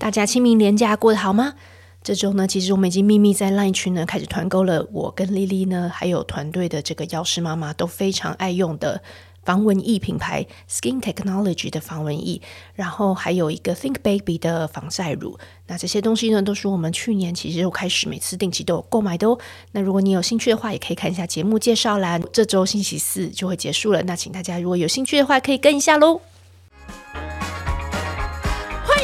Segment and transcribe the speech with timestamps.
[0.00, 1.52] 大家清明连假过得好吗？
[2.02, 4.88] 这周呢，其实我们已经秘密在 LINE 群呢开始团购了。
[4.90, 9.02] 我跟丽丽呢，还有团队的这个药师妈妈都非常爱用的
[9.44, 12.40] 防蚊液品牌 Skin Technology 的防蚊液，
[12.72, 15.38] 然后还有一个 Think Baby 的防晒乳。
[15.66, 19.38] 那这些东西呢，都是我们去年其实就开始每次定期都有购买的哦。
[19.72, 22.22] 那如果你有兴趣的话，也可以看一下节目介绍栏。
[22.32, 26.22] 这周星期四就会结束了，那请大家如果有兴趣的话，可以跟一下喽。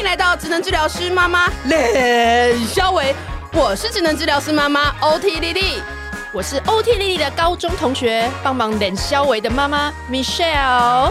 [0.07, 3.13] 来到职能治疗师妈妈冷肖维，
[3.53, 5.83] 我是职能治疗师妈妈 OT 丽丽，
[6.33, 11.11] 我是 OT 丽丽的高中同学，帮忙冷肖维的妈妈 Michelle。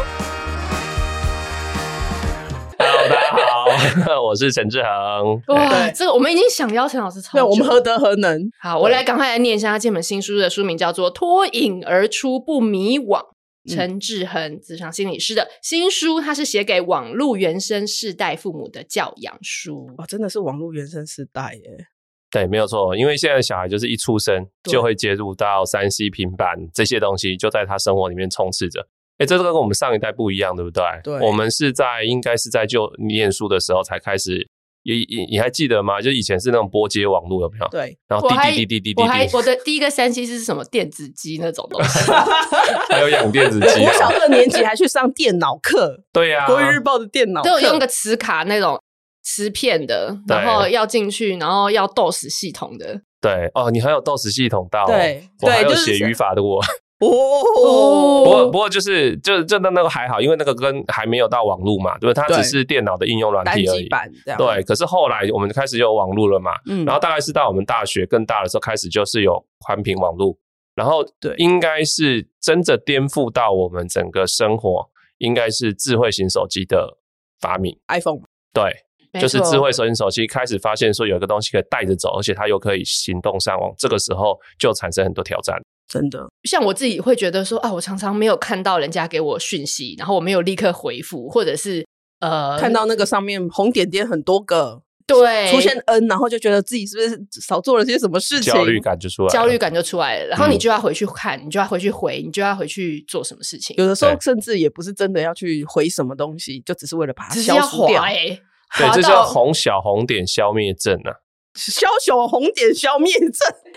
[2.80, 5.42] Hello，大家好， 我是陈志恒。
[5.48, 8.50] 哇，这个我们已经想邀陈老师超久，对，我们何德何能？
[8.62, 13.20] 好，我来赶快来念一下他这本新书的书名，叫做《脱颖而出不迷惘》。
[13.68, 19.90] 陈志恒，职场心理师的新书，他是写给网络原生世代父母的教养书。
[19.98, 21.88] 哇，真的是网络原生世代耶！
[22.32, 28.88] 对，没有错，因为现在小孩就是一出生就会接入到三 C 平板这些东西，就在他生活里面充斥着。
[29.18, 30.84] 哎，这个跟我们上一代不一样，对不对？
[31.04, 34.50] 对，我们是在应该是在就念书的时候才开始。
[34.86, 36.00] 你你你还记得吗？
[36.00, 37.68] 就以前是那种拨接网络，有没有？
[37.70, 42.00] 对，然后滴滴滴滴滴滴，我还我的第一个三 C 是什么电子机那种东西，
[42.90, 43.84] 还有养电子 机。
[43.84, 48.80] 我小二年级还去上电脑课， 对呀，国语日报的电脑课，都有用个磁卡那种
[49.24, 53.02] 磁片的，然后要进去，然后要 DOS 系统的。
[53.20, 56.62] 对哦，你还有 DOS 系统到，对，我还有写语法的我。
[57.00, 62.14] 哦，不过不过就是就就那那个还好，因为那个跟还没有到网络嘛，对不对？
[62.14, 63.90] 它只是电脑的应用软体而已。
[64.38, 70.38] 对，可是后来我们开始有网络了嘛，嗯，然后大概是到我们大学更大的时候开始就是有宽频网络，
[70.74, 76.98] 然后对，应该是真的颠覆到我们整个生活，应该是智慧型手机的
[77.42, 78.22] 发明，iPhone。
[78.54, 78.74] 对，
[79.20, 85.62] 就是智慧手型手机开始发现说有一个东西可以带着走，而且它又可以行动上网，这个时候就产生很多挑战。
[85.88, 91.86] 真的，像我自己会觉得说啊，我常常没有看到人家给我讯息，然后我没有立刻回复，或者是
[92.20, 103.76] 呃，看到那个上面红点点很多个，对，出现 N，然后就觉得自己是不是少做了些什么事情，焦虑感就出来了，焦虑感就出来了，然后你就要回去看，嗯、你就要回去回，你就要回去做什么事情。
[103.78, 108.02] 有的时候甚至也不是真的要去回什么东西，就只是为了把它消除掉。
[108.02, 108.42] 欸、
[108.78, 111.14] 对，这叫红小红点消灭症啊。
[111.56, 113.32] 消小红点消灭症，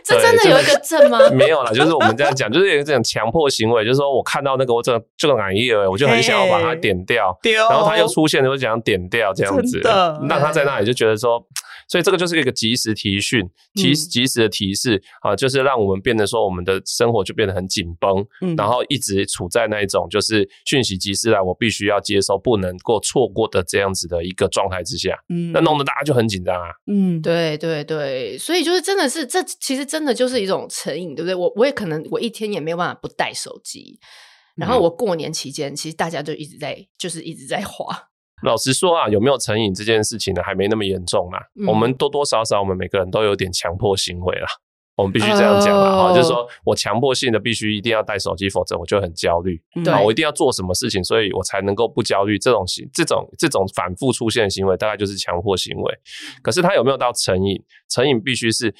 [0.04, 1.18] 这真的有一个症吗？
[1.32, 7.38] 没有啦，就是我们这样讲，就是有一种强迫行为，就是说我看到那个我这这个网页，我就很想要把它点掉，
[7.70, 9.80] 然后它又出现了，我就想点掉这样子，
[10.28, 11.42] 让他在那里就觉得说。
[11.90, 31.34] 所以这个就是一个及时提讯，提及时的提示、嗯、啊，就是让我们变得说我们的生活就变得很紧绷，嗯、然后一直处在那一种就是讯息及时来，我必须要接收，不能够错过的这样子的一个状态之下，嗯，那弄得大家就很紧张啊，嗯，对对对对，所以就是真的是这其实真的就是一种成瘾，对不对？
[31.34, 33.98] 我我也可能我一天也没有办法不带手机，
[34.56, 38.08] 然后我过年期间其实大家就一直在就是一直在滑。
[38.42, 40.42] 老实说啊，有没有成瘾这件事情呢？
[40.42, 41.40] 还没那么严重啦。
[41.60, 44.46] 嗯、我们多多少少，我们每个人都有点强迫行为啦。
[44.98, 49.58] 我们必须这样讲了，哈、哦，就是说我强迫性的必须一定要带手机，否则我就很焦虑。
[49.82, 52.36] 对，我一定要做什么事情，所以我才能够不焦虑。
[52.38, 55.94] 这种行，这种这种反复出现的行为，大概就是强迫行为。
[56.42, 57.62] 可是它有没有到成瘾？
[57.88, 58.74] 成瘾必须是。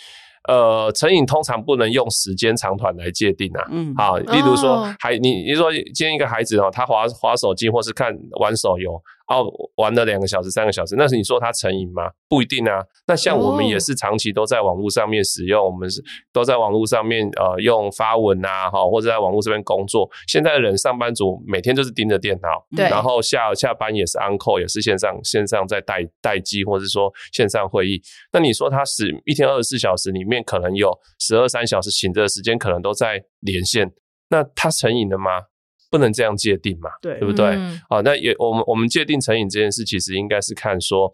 [0.49, 3.69] 呃，成瘾通常不能用时间长短来界定啊。
[3.71, 8.93] 嗯，好，例如说，还、哦、你你说今天一个孩子哦，他滑滑手机或是看玩手游，
[9.29, 9.47] 哦，
[9.77, 12.11] 玩了两个小时、三个小时，那是你说他成瘾吗？
[12.29, 12.83] 不一定啊。
[13.07, 16.03] 那像我们也是长期都在网络上面使用，哦、我们是
[16.33, 20.09] 都在网络上面呃用发文啊，哈，或者在网络这边工作。
[20.27, 28.01] 现在的人上班族每天就是盯着电脑，对，然后下下班也是 on call，也是线上线上在待待机，或者说线上会议。
[28.33, 30.43] 那你说他是一天二十四小时里面？
[30.49, 33.93] 可能有十二三小时醒着的时间，可能都在连线。
[34.31, 35.43] 那他成瘾了吗？
[35.91, 37.47] 不能这样界定嘛，对，对不对？
[37.47, 41.13] 嗯、好，那也我们我们界定成瘾这件事，其实应该是看说，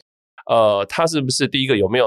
[0.51, 2.07] 呃，他是不是第一个有没有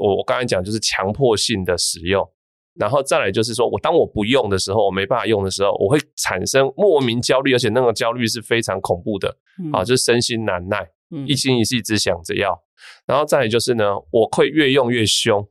[0.00, 2.26] 我我刚才讲就是强迫性的使用，
[2.74, 12.58] 然后再来就是说我当我不用的时候，我没办法用的时候，我会产生莫名焦虑，而且那个焦虑是非常恐怖的，嗯、啊，就是身心难耐，嗯、一心一意只想着要，
[13.06, 15.46] 然后再来就是呢，我会越用越凶。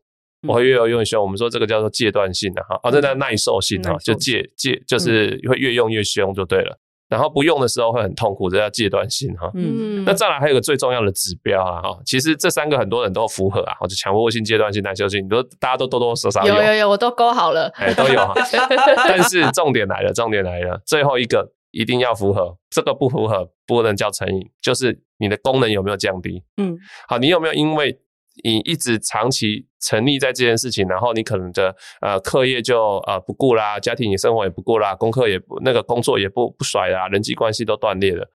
[0.47, 6.77] 我会越用越凶，我们说这个叫做戒断性的哈，哦，这叫耐受性哈，就戒戒就是会越用越凶就对了。
[7.07, 9.49] 然后不用的时候会很痛苦，这叫戒断性哈。
[9.53, 18.33] 嗯，那再来还有个最重要的指标啊哈，其实这三个很多人都符合啊，就强迫性、戒断性、耐受性，你都大家都多多少少有有有有，我都勾好了，哎，都有哈。
[19.07, 26.41] 但是重点来了，重点来了，最后一个一定要符合，这个不符合不能叫成瘾，就是你的功能有没有降低？
[26.57, 26.75] 嗯，
[27.07, 27.99] 好，你有没有因为
[28.43, 38.27] 你一直长期沉溺在这件事情，然后你可能的呃课业就呃不顾啦，家庭生活也不顾啦，功课也不那个工作也不不甩啦，人际关系都断裂了，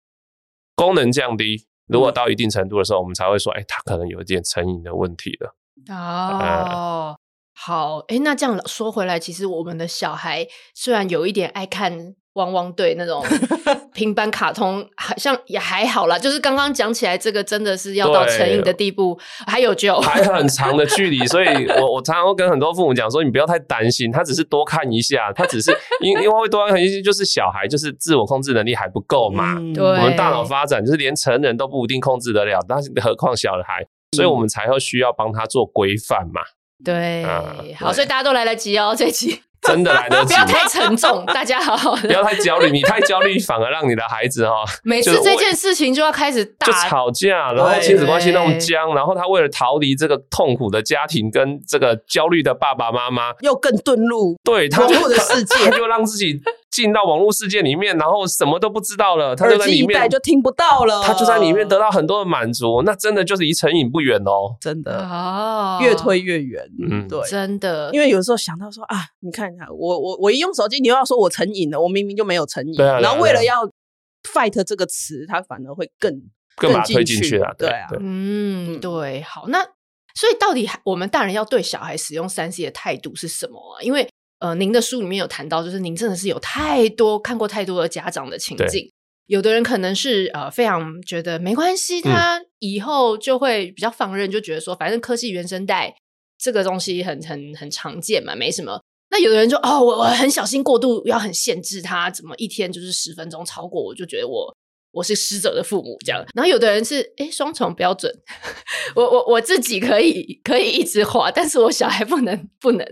[0.76, 5.56] 功能降低，如果到一定程度的时候，嗯、我们才会说，哎、欸，他可能有一点成瘾的问题了。
[5.90, 6.40] 哦。
[6.40, 7.18] 呃
[7.62, 13.22] 好，哎，那这样说回来，其实我们的小孩虽然有一点爱看汪汪队那种
[13.94, 16.18] 平板卡通，好像也还好啦。
[16.18, 21.28] 就是刚刚讲起来，这个真的是要到成瘾的地步，还有救还很长的距离。
[21.28, 21.48] 所以
[21.82, 25.72] 我我常常会跟很多父母讲说，你不要太担心，他只是多看一下，他只是
[26.02, 29.56] 因因为会多看一些，就是小孩就是自我控制能力还不够嘛。
[29.58, 36.42] 嗯、对，我们大脑发展就是连成人都不一定控制得了，但是何况小孩，所以我们才会需要帮他做规范嘛。
[36.86, 37.26] 对，
[37.76, 41.76] 好，所以大家都来得及哦，这期真的来得及， 不要太沉重，大家好。
[41.76, 56.42] 好的，不要太焦虑，你太焦虑反而让你的孩子哈，每次这件事情就要开始大就吵架，然后亲子关系那么僵，然后他为了逃离这个痛苦的家庭跟这个焦虑的爸爸妈妈，又更遁入对他的世界，他就让自己。
[56.72, 64.96] 进到网络世界里面，然后什么都不知道了，他就在里面就听不到了，他就在里面得到很多的满足，那真的就是离成瘾不远哦，真的。
[65.00, 73.66] 哦，越推越远，嗯，对，真的，因为有时候想到说啊，你看，我我我一用手机，你又要说我成瘾了，我明明就没有成瘾，对啊，然后为了要
[74.24, 76.22] fight 这个词，他反而会更
[76.56, 79.64] 更把推进去了，对啊，嗯，对，好，那
[80.16, 83.82] 所以到底我们大人要对小孩使用三 C 的态度是什么啊？
[83.82, 84.10] 因为
[84.40, 88.90] 呃，您的书里面有谈到，就是您真的是有太多看过太多的家长的情境，
[89.28, 95.94] 有的人可能是呃非常觉得没关系，他以后就会比较放任，就觉得说反正科技原生代
[96.38, 98.82] 这个东西很很很常见嘛，没什么。
[99.12, 104.56] 那有的人就哦，我我很小心过度，要很限制他，怎么一天就是十分钟超过，我就觉得我
[104.92, 106.24] 我是失责的父母这样。
[106.36, 108.14] 然后有的人是哎双重标准，
[108.96, 112.86] 我我我自己可以可以一直滑，但是我小孩不能不能。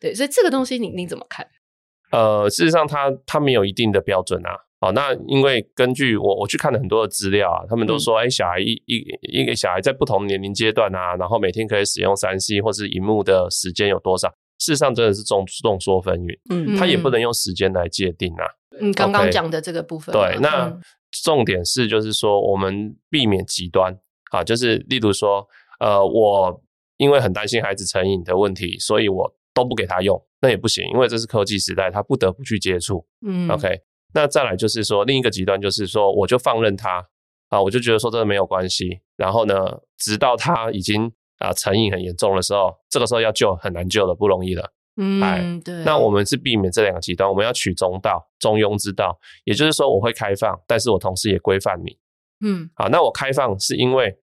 [0.00, 1.46] 对，所以这个东西你你怎么看？
[2.12, 4.50] 呃，事实上它，它它没有一定的标准啊。
[4.80, 14.32] 哦，那因为根据我我去看了很多的资料啊，他们都说，哎、嗯，小孩一一一个小孩在不同年龄阶段啊，然后每天可以使用三 C 或是荧幕的时间有多少？
[14.58, 16.38] 事实上，真的是众众说纷纭。
[16.50, 18.44] 嗯，他也不能用时间来界定啊。
[18.80, 20.12] 嗯，刚刚讲的这个部分。
[20.12, 20.72] 对，那
[21.24, 23.96] 重点是就是说，我们避免极端
[24.30, 25.46] 啊，就是例如说，
[25.80, 26.62] 呃，我
[26.96, 29.34] 因为很担心孩子成瘾的问题，所以我。
[29.54, 33.04] 都不给他用，那也不行，因为这是科技时代，他不得不去接触。
[33.26, 33.68] 嗯，OK。
[34.14, 37.04] 那再来就是说，另一个极端就是说，我就放任他
[37.48, 39.00] 啊，我就觉得说这个没有关系。
[39.16, 39.54] 然后呢，
[39.96, 44.72] 直到他已经啊成瘾很严重的时候，这个时候要救很难救的，不容易的。
[44.96, 45.74] 嗯，哎，对。
[45.84, 49.18] 那我们是避免这两个极端，我们要取中道、中庸之道。
[49.44, 51.96] 也就是说，我会开放，但是我同时也规范你。
[52.44, 54.16] 嗯，好，那我开放是因为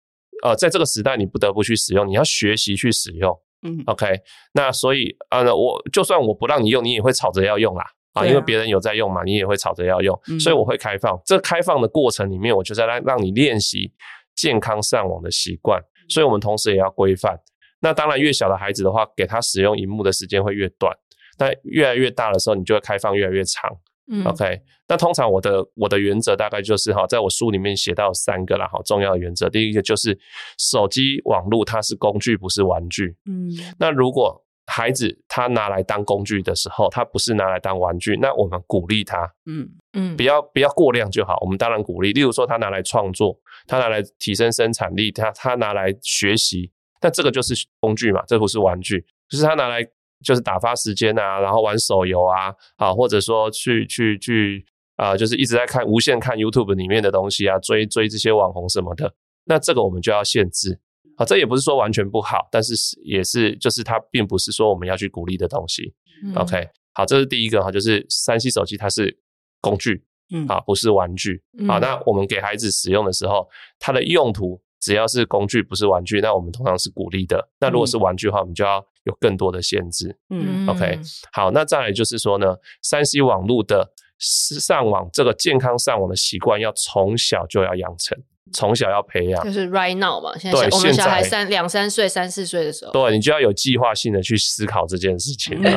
[0.42, 3.32] 呃，在这个时代你不得不去使用，你要学习去使用。
[3.62, 4.06] 嗯，OK，
[4.52, 11.18] 那所以啊，我就算我不让你用，你也会吵着要用啦，啊，啊因为别人有在用嘛，你也会吵着要用，嗯、所以我会开放。
[11.24, 13.90] 这开放的过程里面，我就在让让你练习
[14.34, 17.38] 健康上网的习惯，所以我们同时也要规范。
[17.80, 20.94] 那当然，越小的孩子的话，给他使用荧幕的时间会越短，
[21.36, 23.70] 但越来越大的时候，你就会开放越来越长。
[24.06, 29.48] 嗯，OK，那通常我的我的原则大概就是哈，在我书里面写到三个啦，好，重要的原则。
[29.48, 30.18] 第一个就是
[30.58, 33.16] 手机网络它是工具，不是玩具。
[33.24, 41.38] 嗯，那如果孩子他拿来当工具的时候，他不是拿来当玩具，那我们鼓励他，嗯嗯，不要不要过量就好。
[41.40, 49.86] 我们当然鼓励，例如说他拿来创作，他拿来提升生产力，他他拿来学习，但这个就是工具嘛，这不是玩具，就是他拿来。
[50.24, 54.64] 就是打发时间啊，然后玩手游啊，啊，或者说去去去
[54.96, 59.12] 啊、呃，就是一直在看无限看 YouTube 里面的东西啊，追追这些网红什么的，
[59.44, 60.80] 那这个我们就要限制
[61.16, 61.24] 啊。
[61.24, 65.94] 这也不是说完全不好，但是也是就是它并不是说我们要去鼓励的东西。
[66.24, 69.16] 嗯、OK，好，这是第一个哈，就是三 C 手机它是
[69.60, 77.48] 工具，嗯，啊，不是玩具，嗯、好，那我们给孩子使用的时候，它的用途只要是工具不是玩具，那我们通常是鼓励的。
[77.60, 78.84] 那如果是玩具的话，我们就要。
[79.04, 80.98] 有更多的限制，嗯，OK，
[81.30, 83.86] 好，那再来就是说呢三 C 网络的
[84.18, 88.16] 上网这个健康上网的习惯，要从小就要养成，
[88.52, 95.70] 从小要培养，就是 right now 嘛，现在我们小孩三两三岁、三四岁的时候，对，你就要有计划性的去思考这件事情了。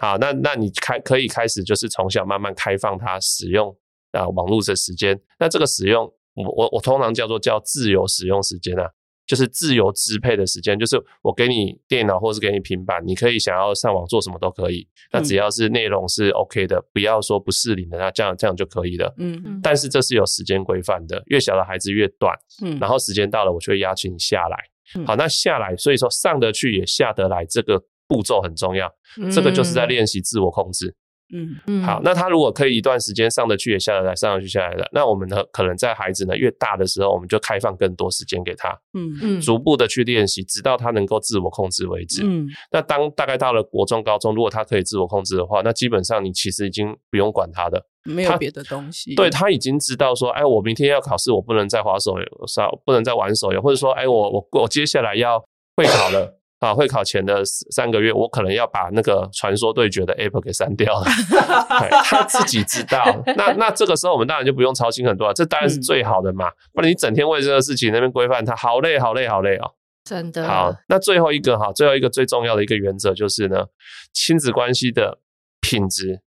[0.00, 3.74] 好，那那你开可以开始就是从小慢慢开放他使用
[4.10, 6.04] 啊网络的时间，那这个使用，
[6.34, 8.90] 我我我通常叫做叫自由使用时间啊。
[9.32, 14.86] 就是自由支配的时间，就是我给你电脑或是给你平板，你可以想要上网做什么都可以。
[15.10, 19.10] 那只要是内容是 OK 的，不要说不适龄的，那这样这样就可以了。
[19.16, 19.58] 嗯嗯。
[19.62, 22.36] 但是这是有时间规范的，越小的孩子越短。
[22.62, 22.78] 嗯。
[22.78, 24.58] 然后时间到了，我就会邀请你下来。
[25.06, 28.86] 好，那下来，所以说上得去也下得来，这个步骤很重要。
[29.34, 30.94] 这个就是在练习自我控制。
[31.32, 42.22] 嗯嗯，好，那他如果可以一段时间上得去也下得来，上得去下来的，那我们呢可能在孩子呢越大的时候，我们就开放更多时间给他，嗯嗯，逐步的去练习，直到他能够自我控制为止。
[42.24, 49.14] 嗯，那当大概到了国中、高中，如果他可以自我控制的话，那基本上你其实已经不用管他的，没有别的东西。
[49.14, 55.42] 对，他已经知道说，哎，我明天要考试，我不能再滑手游，少不能再玩手游，或者说，哎，我我我接下来要
[55.76, 56.41] 会考了。
[56.62, 61.04] 啊，会考前的三个月，我可能要把那个传说对决的 app 给删掉了。
[62.04, 63.02] 他自己知道，
[63.36, 66.48] 那那这个时候我们当然就不用操心很多了，这当然是最好的嘛。
[66.72, 69.72] 不然你整天为这个事情那边规范他，好累，好累，好累哦。
[70.04, 70.46] 真的。
[70.46, 73.66] 好，那最后一个哈，最后一个最重要的一个原则就是呢，
[74.12, 75.18] 亲子关系的
[75.60, 76.20] 品质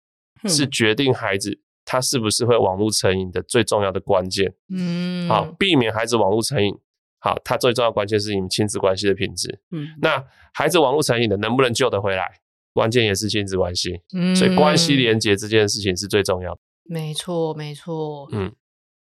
[0.50, 4.54] 是决定孩子他是不是会网络成瘾的最重要的关键。
[4.70, 6.78] 嗯，好，避免孩子网络成瘾。
[7.26, 9.60] 好，它最重要的关键是你们亲子关系的品质。
[9.72, 12.32] 嗯，那孩子网络成瘾的能不能救得回来？
[12.72, 14.00] 关键也是亲子关系。
[14.16, 16.62] 嗯，所以关系连接这件事情是最重要的。
[16.84, 18.30] 没错，没错。
[18.32, 18.54] 嗯，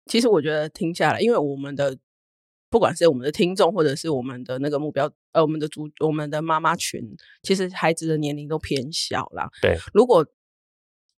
[0.05, 1.97] 其实我觉得听下来，因为我们的
[2.69, 7.01] 不管是我们的听众，或者是我们的那个目标，呃，我们的主，我们的妈妈群，
[7.41, 9.49] 其实孩子的年龄都偏小啦。
[9.59, 10.23] 对，如果。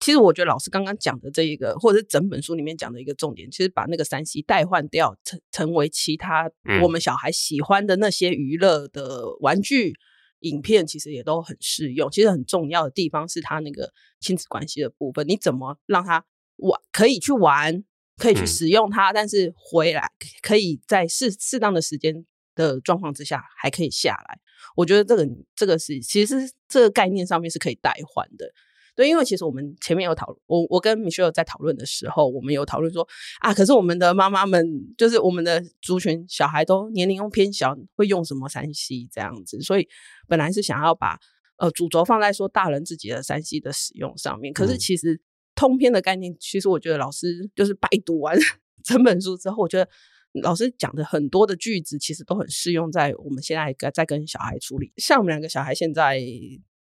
[0.03, 9.93] 其实我觉得老师刚刚讲的这一个，或者是整本书里面讲的一个重点，其实把那个三 C 代换掉，成成为其他我们小孩喜欢的那些娱乐的玩具、
[10.41, 12.12] 影片，其实也都很适用。
[12.12, 16.25] 其实很重要的地方是他那个亲子关系的部分，你怎么让他
[16.57, 17.86] 玩，可以去玩，
[18.17, 24.38] 可以去使用它，但是回来可以在适适当的时间的状况之下，还可以下来。
[24.75, 28.51] 我觉得这个这个是其实这个概念上面是可以代换的。
[28.95, 33.07] 对，因为其实我们前面有讨论，我我跟 Michelle 在讨论的时候，我们有讨论说
[33.39, 39.88] 啊，可是我们的妈妈们，就是我们的族群小孩都年龄又偏小，会用什么三 C 这样子，所以
[40.27, 41.17] 本来是想要把
[41.57, 45.19] 呃主轴放在说大人自己的三 C 的使用上面，可是其实
[45.55, 48.38] 通篇的概念，其实我觉得老师就是拜读完
[48.85, 49.89] 整本书之后，我觉得
[50.43, 56.21] 老师讲的很多的句子，其实都很适用在我们现在在跟小孩处理，像我们两个小孩现在。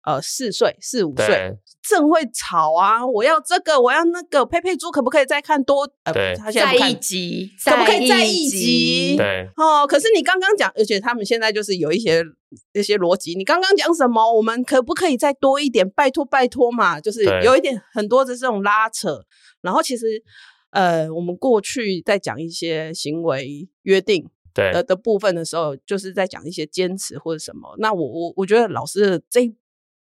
[0.02, 3.06] 呃，四岁、四五岁，正会吵啊！
[3.06, 4.46] 我要这个，我要那个。
[4.46, 5.86] 佩佩猪可不可以再看多？
[6.04, 9.14] 呃，对，他现在不看再一集，可不可以再一集？
[9.18, 9.86] 对，哦。
[9.86, 12.24] 可是你刚刚讲，而且他们现在就是有一些
[12.72, 13.34] 一些逻辑。
[13.34, 14.32] 你刚刚讲什么？
[14.32, 15.88] 我们可不可以再多一点？
[15.90, 16.98] 拜托，拜托嘛！
[16.98, 19.22] 就是有一点很多的这种拉扯。
[19.60, 20.22] 然后其实，
[20.70, 27.74] 呃，我们过去在讲一些行为约定对的的部分的时候，就是在讲一些坚持或者什么。
[27.78, 29.54] 那我我我觉得老师的这。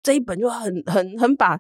[0.07, 1.59] 这一本就很很很把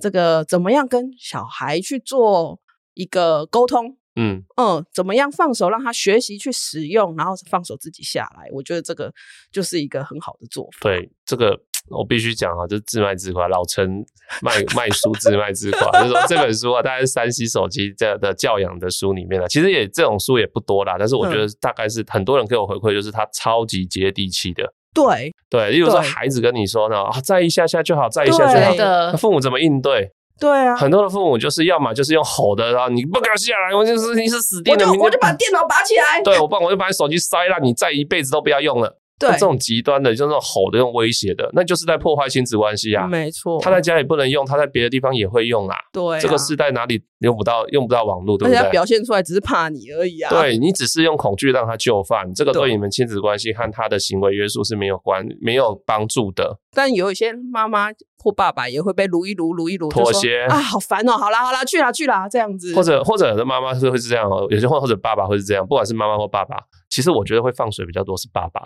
[0.00, 2.60] 这个怎么样跟小孩去做
[2.94, 9.12] 一个沟通，嗯嗯，怎么样放手让他学习去使用，然后放手自己下来，我觉得这个
[9.50, 10.78] 就是一个很好的做法。
[10.82, 14.06] 对，这个我必须讲啊，就是自卖自夸，老陈
[14.42, 24.72] 卖卖书自卖自夸，就是说这本书啊，大概是山西手机这的教养的书里面的，其实也这种书也不多啦，但是我觉得大概是很多人给我回馈，就是它超级接地气的。
[25.04, 28.74] 对对，例如说孩子跟你说呢，啊，再一下下就好，再一下就好。
[29.12, 30.10] 那父母怎么应对？
[30.40, 36.22] 对啊，很多的父母就是要么就是用吼的，然后你不敢下来，我就是你是死定了，我就我就把电脑拔起来。
[36.22, 38.98] 对，我不然我就把你手机塞烂，你再一辈子都不要用了。
[39.18, 43.06] 对，这种极端的，就是那种吼的、用威胁的，那就是在破坏亲子关系啊。
[43.06, 45.76] 没错，他在家里不能用，他在别的地方也会用啊。
[45.92, 48.56] 对啊，这个时代哪里用不到，用不到网络，对不对？
[48.56, 50.30] 而且他表现出来只是怕你而已啊。
[50.30, 56.58] 对，你只是用恐惧让他就范，这个对你们亲子关系和他的行为约束是没有关、没有帮助的。
[56.72, 57.88] 但有一些妈妈
[58.22, 61.12] 或爸爸也会被撸一撸、撸一撸，妥协啊，好烦哦！
[61.12, 62.74] 好啦好啦，去啦去啦，这样子。
[62.74, 66.56] 或者或者有的妈妈是会是这样哦，有些或或者爸爸会是这样，不管是妈妈或爸爸，
[66.98, 68.60] 其实我觉得会放水比较多是爸爸。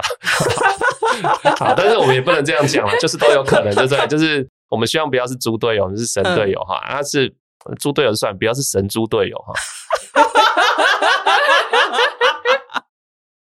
[1.61, 4.07] 好，但是我们也不能这样讲了， 就是都有可能，对不对？
[4.07, 6.81] 就是我们希望不要是猪队友，是神队友哈。
[6.89, 7.35] 那、嗯、是
[7.79, 9.53] 猪队友算，不要是神猪队友哈。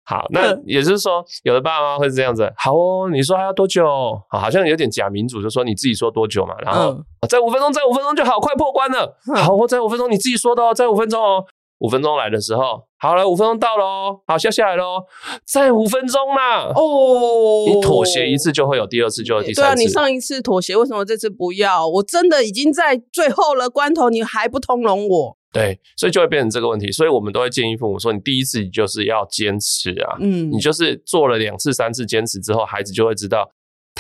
[0.04, 2.52] 好，那也就是说，有的爸爸妈妈会是这样子。
[2.58, 3.86] 好哦，你说还要多久？
[4.30, 6.54] 好，好像有点假民主，就说你自己说多久嘛。
[6.66, 9.18] 然后、嗯、再五分钟，再五分钟就好，快破关了。
[9.42, 11.46] 好，我再五分钟，你自己说的哦，再五分钟哦。
[11.80, 15.04] 五分钟来的时候，好了，五分钟到了哦，好，下下来喽，
[15.44, 16.72] 再五分钟啦。
[16.76, 19.62] 哦，你妥协一次就会有第二次，就有第三次。
[19.62, 21.88] 对啊，你上一次妥协，为什么这次不要？
[21.88, 25.38] 我真的已经在最后了关头，你还不通融我？
[25.52, 26.92] 对，所以就会变成这个问题。
[26.92, 33.50] 所以我们都会建议父母说，你第一次你就是要坚持啊，嗯，你就是做了两次、三次坚持之后，孩子就会知道。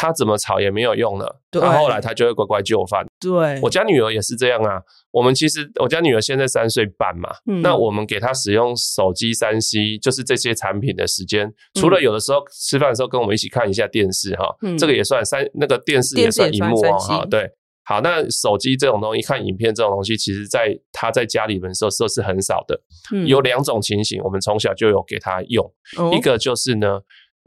[0.01, 3.05] 他怎么吵也没有用了，对，然后后来他就会乖乖就范。
[3.19, 4.81] 对，我家女儿也是这样啊。
[5.11, 17.23] 我们其实我家女儿现在三岁半嘛，嗯，那我们给她使用手机三 C，就是这些产品的时间，除了有的时候吃饭的时候跟我们一起看一下电视哈，嗯，这个也算三，那个电视也算荧幕哦哈。
[17.29, 17.47] 对，
[17.83, 22.81] 好，那手机这种东西看影片这种东西，其实在她在家里面的时候时候是很少的。
[23.13, 25.71] 嗯，有两种情形，我们从小就有给她用，
[26.11, 27.01] 一个就是呢。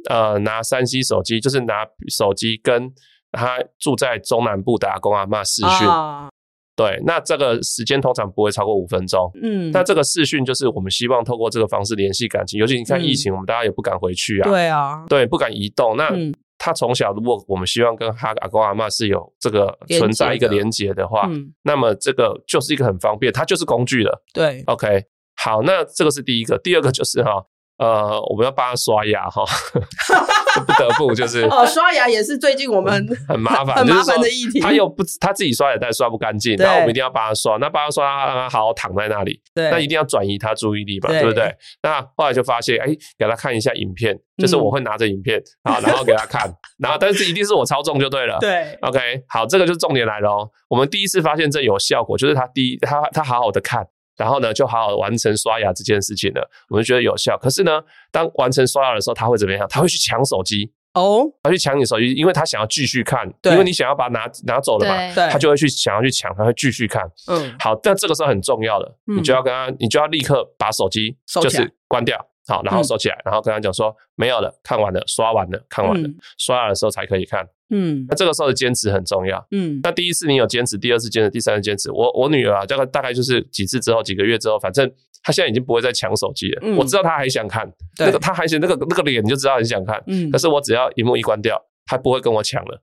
[0.09, 2.93] 呃，拿三 C 手机，就是拿手机跟
[3.33, 6.29] 他住在中南部的阿公阿嬷视讯，啊、
[6.77, 9.31] 对，那这个时间通常不会超过五分钟。
[9.43, 15.97] 嗯，那这个视讯就是我们希望透过这个方式联系感情，尤其你看疫情，我们大家也不敢回去啊，对啊，对，不敢移动。
[15.97, 16.11] 那
[16.59, 24.23] 他从小如果我们希望跟他阿公阿嬷是有这个存在一个连接的话，嗯、那么这个就是一个很方便，它就是工具了。
[24.33, 25.05] 对，OK，
[25.37, 27.45] 好，那这个是第一个，第二个就是哈。
[27.78, 29.45] 呃，我们要帮他刷牙哈，
[30.64, 34.61] 不得不就是哦，刷牙也是最近我们很麻烦、很麻烦的议题。
[34.61, 37.57] 他又不他自己刷也但刷不干净，然后我们一定要帮他刷。
[37.57, 39.40] 那帮他刷，让他好好躺在那里。
[39.54, 41.52] 对，那一定要转移他注意力嘛，对不对？
[41.83, 42.87] 那后来就发现，哎，
[43.19, 48.38] 给他看一下影片，就是我会拿着影片啊，然后给他看， 然后但是一定是我操纵就对了。
[48.40, 50.49] 对，OK，好，这个就是重点来了哦。
[50.69, 53.85] 我们第一次发现这有效果，就是他第一他他好好的看。
[54.16, 57.37] 然后呢，就好好完成刷牙这件事情了，我们觉得有效。
[57.38, 57.80] 可是呢，
[58.11, 59.66] 当完成刷牙的时候，他会怎么样？
[59.68, 67.02] 他会去抢手机哦，他去抢你手机，因为他想要继续看，对因为你想要把它拿拿走了嘛，对他就会去想要去抢，他会继续看。
[67.26, 72.16] 嗯，好，但这个时候很重要的，嗯、你就要跟他，你就要立刻把手机就是关掉，
[72.47, 77.44] 好，然后收起来，然后跟他讲说没有了，看完了，刷完了，看完了，嗯、刷牙的时候才可以看。
[77.71, 79.44] 嗯，那这个时候的坚持很重要。
[79.50, 81.90] 嗯，那第一次你有坚持，第二次坚持，第三次坚持。
[81.90, 84.90] 我我女儿啊，大概大概就是几次之后，几个月之后，反正
[85.23, 86.61] 她现在已经不会再抢手机了。
[86.62, 87.66] 嗯，我知道她还想看，
[87.97, 90.02] 对那个她还想那个那个脸，你就知道很想看。
[90.06, 92.83] 嗯，可是我只要荧幕一关掉，她不会跟我抢了，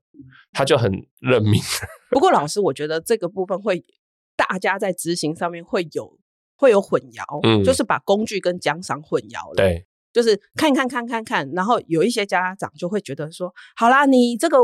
[0.52, 1.62] 她就很认命。
[2.10, 3.86] 不过老师，我觉得这个部分会
[4.36, 6.18] 大家在执行上面会有
[6.56, 9.56] 会有混淆，嗯，就是把工具跟奖赏混淆了。
[9.56, 9.86] 对。
[10.14, 14.58] 就是看看看看看，然后有一些家长就会觉得说：“好啦，你这个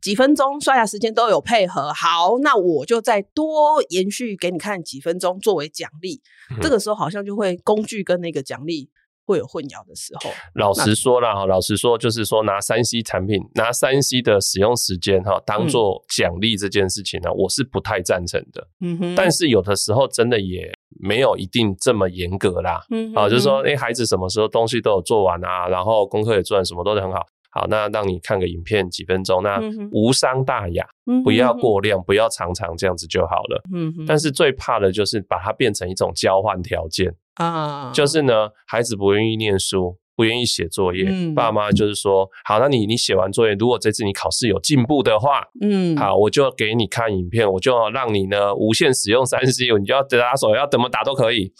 [0.00, 6.20] 几分钟刷牙时间都有配合，好，那我就再多延续给你看几分钟作为奖励。
[6.50, 8.90] 嗯”这个时候好像就会工具跟那个奖励
[9.24, 10.30] 会有混淆的时候。
[10.54, 18.66] 老实说啦，哈老实说，就是说拿三 C 产品，拿三 C 的使用时间哈当做奖励这件事情呢，嗯、我是不太赞成的。
[18.80, 20.72] 嗯哼，但是有的时候真的也。
[21.00, 29.58] 没有一定这么严格啦，嗯，啊，就是说，哎，孩子什么时候东西都有做完啊，然后功课也做完，什么都很好，好，那让你看个影片几分钟，那
[29.90, 30.86] 无伤大雅，
[31.24, 39.98] 不要过量，不要常常这样子就好了，嗯，但是最怕的就是把它变成一种交换条件啊，就是呢，孩子不愿意念书。
[40.14, 51.50] 不愿意写作业，嗯、爸妈就是说，好，那你你写完作业，如果这次你考试有进步的话，嗯，好，我就给你看影片，我就让你呢无限使用三 C，你就要打手，要怎么打都可以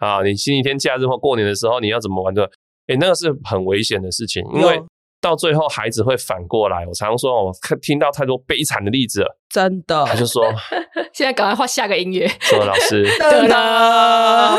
[0.00, 2.44] 啊，啊，你星期天假日或过年的时候，你要怎么玩的？
[2.86, 4.80] 哎、欸，那个是很危险的事情，因为
[5.26, 6.86] 到最后孩子会反过来。
[6.86, 10.44] 我常常说，我看听到太多悲惨的例子了，真的，他就说，
[11.12, 14.58] 现在赶快画下个音乐，说老师， 得了，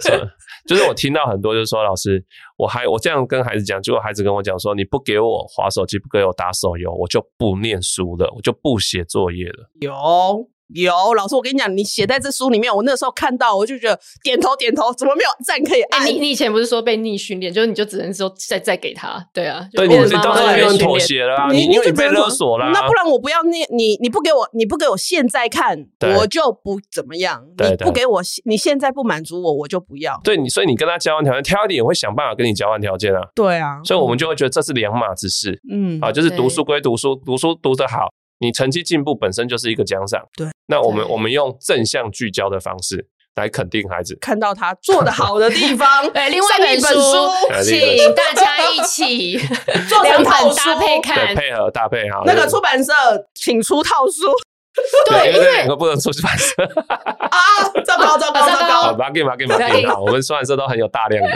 [0.66, 2.24] 就是我听到很多，就是说老师，
[2.56, 9.70] 我还我这样跟孩子讲，结果孩子跟我讲说，你不给我划手机，不给我打手游，我就不念书了，我就不写作业了。
[9.80, 10.48] 有。
[10.74, 16.06] 有老师，我跟你讲，你写在这书里面，我那时候看到，我就觉得点头点头，怎么没有赞可以按？
[16.06, 25.86] 你你以前不是说被逆训练，就是你就只能说再再给他，对啊，对，你你当然没有妥协了啊，你因为你被勒索了，那不然我不要念你，你不给我，你不给我现在看，
[26.18, 27.44] 我就不怎么样。
[27.58, 30.20] 你不给我，你现在不满足我，我就不要。
[30.22, 33.20] 对你，所以你跟他交换条件，挑一点也会想办法跟你交换条件啊。
[33.34, 35.60] 对啊，所以我们就会觉得这是两码子事。
[35.70, 38.08] 嗯，啊，就是读书归读书，读书读得好。
[38.40, 40.48] 你成绩进步本身就是一个奖赏，对。
[40.66, 46.08] 那我们我们用正向聚焦的方式来肯定孩子，看到他做的好的地方。
[46.12, 47.00] 对，另外一本书，
[47.64, 49.38] 请大家一起
[49.88, 52.22] 做两本搭配看，配合搭配好。
[52.24, 52.92] 那个出版社
[53.34, 54.32] 请出套书。
[55.10, 57.38] 对，因为这两个不能出去反射啊！
[57.84, 58.82] 糟糕，糟糕，糟糕！
[58.82, 61.30] 好，马给马给马给好，我们出版社都很有大量的。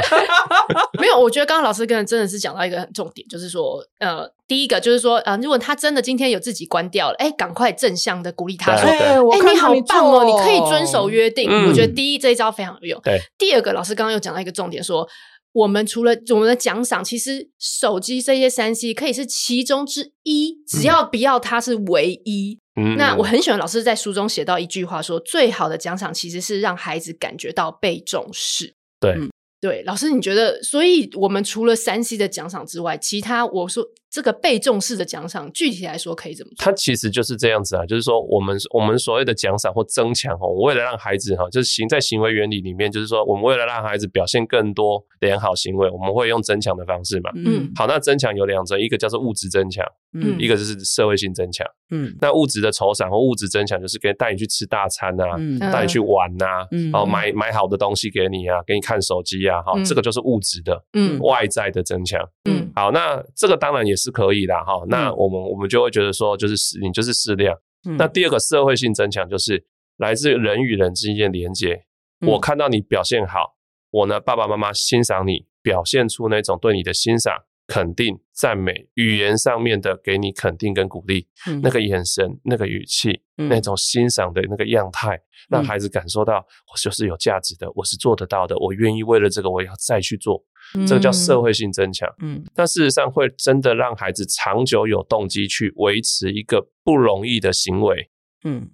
[1.00, 11.50] 没有，我觉得刚刚老师跟真的是讲到一个很重点，就是说，呃，第一个就是说，呃，如果他真的今天有自己关掉了，哎，赶快正向的鼓励他说，哎，你好棒哦，你可以遵守约定。
[11.68, 13.00] 我觉得第一这一招非常有用。
[13.02, 15.08] 对，第二个老师刚刚又讲到一个重点，说。
[15.52, 22.58] 我们除了我们的奖赏，其实手机这些三 C 可以是其中之一，只要不要它是唯一。
[22.80, 28.74] 嗯，那我很喜欢老师在书中写到一句话说，说最好的奖赏其实是让孩子感觉到被重视。
[29.00, 29.12] 对。
[29.12, 36.64] 嗯对，老师，你觉得，所以我们除了三 C 的奖赏之外，其他我说这个被重视的奖赏，具体来说可以怎么做？
[36.64, 47.30] 它其实就是这样子啊，就是说我们我们所谓的奖赏或增强哦，为了让孩子哈，就是行在行为原理里面，就是说我们为了让孩子表现更多良好行为，我们会用增强的方式嘛。
[47.34, 60.22] 嗯，好，那增强有两种，一个叫做物质增强，嗯，一个就是社会性增强，嗯，那物质的酬赏或物质增强就是给带你去吃大餐啊，嗯，带你去玩呐，嗯，然后买买好的东西给你啊，给你看手机啊，哈，这个就是。
[60.24, 64.72] 物质的，嗯，外在的增强，嗯，好，那这个当然也是可以的哈。
[64.84, 67.56] 嗯、那我们我们就会觉得说，就是适你就是适量。
[67.86, 69.64] 嗯、那第二个社会性增强就是
[69.98, 71.84] 来自人与人之间的连接。
[72.20, 73.54] 嗯、我看到你表现好，
[73.90, 77.34] 我呢爸爸妈妈欣赏你，表现出那种对你的欣赏。
[77.68, 90.42] 肯定、赞美，语言上面的给你肯定跟鼓励，嗯、那个眼神、那个语气、嗯、那种欣赏的那个样态，让孩子感受到我就是有价值的，我是做得到的，我愿意为了这个我要再去做，嗯、
[90.86, 92.08] 这个叫社会性增强。
[92.20, 98.10] 嗯，但事实上会真的让孩子长久有动机去维持一个不容易的行为。
[98.44, 98.70] 嗯。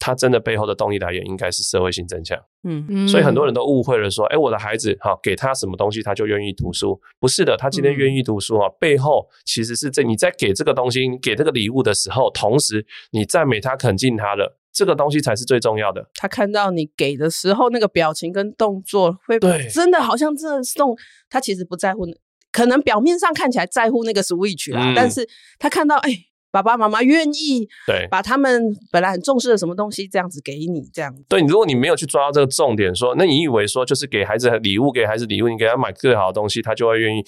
[0.00, 16.08] 他真的背后的动力来源应该是社会性增强，嗯嗯，所以很多人都误会了说，哎，我的孩子哈，给他什么东西他就愿意读书，不是的，他今天愿意读书啊，背后其实是在你在给这个东西、给这个礼物的时候，同时你赞美他、肯定他的这个东西才是最重要的。
[16.14, 20.96] 他看到你给的时候那个表情跟动作，会对，真的好像真的送
[21.28, 22.06] 他，其实不在乎，
[22.52, 26.10] 可能表面上看起来在乎那个 Switch 啦，但是他看到哎。
[26.50, 31.42] 爸爸妈妈愿意对把他们本来很重视的什么东西这样子给你，这样子对。
[31.42, 37.22] 如果你没有去抓到这个重点，说那你以为说就是给孩子礼物，给孩子礼物，你给他买最好的东西，他就会愿意。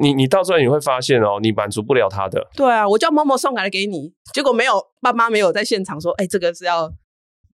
[0.00, 2.48] 你你到最后你会发现哦，你满足不了他的。
[2.56, 6.92] 对啊，我叫某某送来给你，结果没有爸妈没有在现场说，哎，这个是要。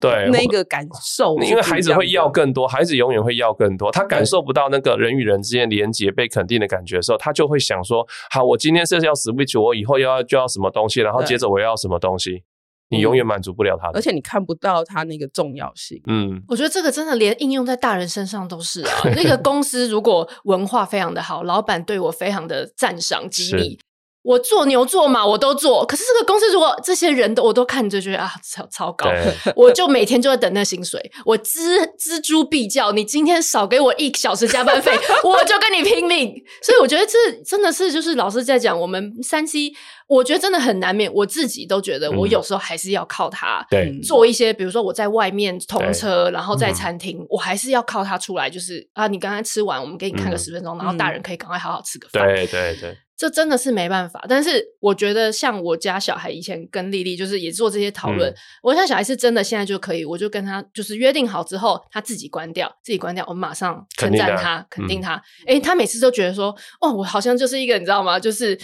[0.01, 3.91] 对那个感受，因为孩子会要更多，孩子永远会要更多。
[3.91, 12.45] 他感受不到那个人与人之间连接、被肯定的感觉的时候，他就会想说：好，我今天是要 Switch，我以后要就要什么东西，然后接着我要什么东西。
[12.91, 16.01] 你永远满足不了他的，而且你看不到他那个重要性。
[16.07, 18.91] 嗯，我觉得这个真的连应用在大人身上都是啊。
[19.15, 23.79] 那个公司如果文化非常的好，老板对我非常的赞赏激励。
[24.29, 29.11] 我做牛做马我都做，可是这个公司如果这些人都我都看着觉得啊超超高，
[29.57, 34.93] 我就每天就在等那薪水，我锱锱铢必较，你今天少给我一小时加班费，
[35.25, 36.35] 我就跟你拼命。
[36.63, 39.73] 所以我觉得这真的是就是老师在讲我们三 C，
[40.07, 43.67] 我觉得真的很难免，我自己都觉得我有时候还是要靠他
[44.07, 52.23] 做一些，嗯、比如说我在外面通车，然后在餐厅，嗯、我还是要靠他出来，就是啊，你刚才吃完，我们给你看个十分钟，嗯、然后大人可以赶快好好吃个饭。
[52.27, 52.95] 对对对。
[53.19, 65.15] 这真的是没办法，但是我觉得像我家小孩以前跟丽丽就是也做这些讨论，嗯、我家小孩是真的现在就可以，我就跟他就是约定好之后，他自己关掉，自己关掉，我马上称赞他，肯定他。
[65.47, 68.21] 哎、嗯，他每次都觉得说，哦，我好像就是一个你知道吗？
[68.21, 68.57] 就是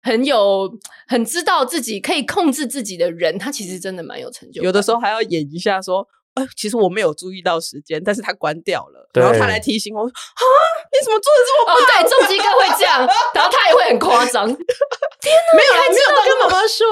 [0.00, 0.68] 很有
[1.06, 4.62] 很知道自己可以控制自己的人，他其实真的蛮有成就。
[4.62, 6.08] 有的时候还要演一下说。
[6.34, 10.42] 哎其实我没有注意到时间，但是他关掉了，对然后他来提醒我，啊，
[10.92, 11.76] 你怎么做的这么棒？
[11.76, 14.46] 哦，对，重机哥会这样，然后他也会很夸张。
[15.20, 16.86] 天哪，没有，还没有跟妈妈说。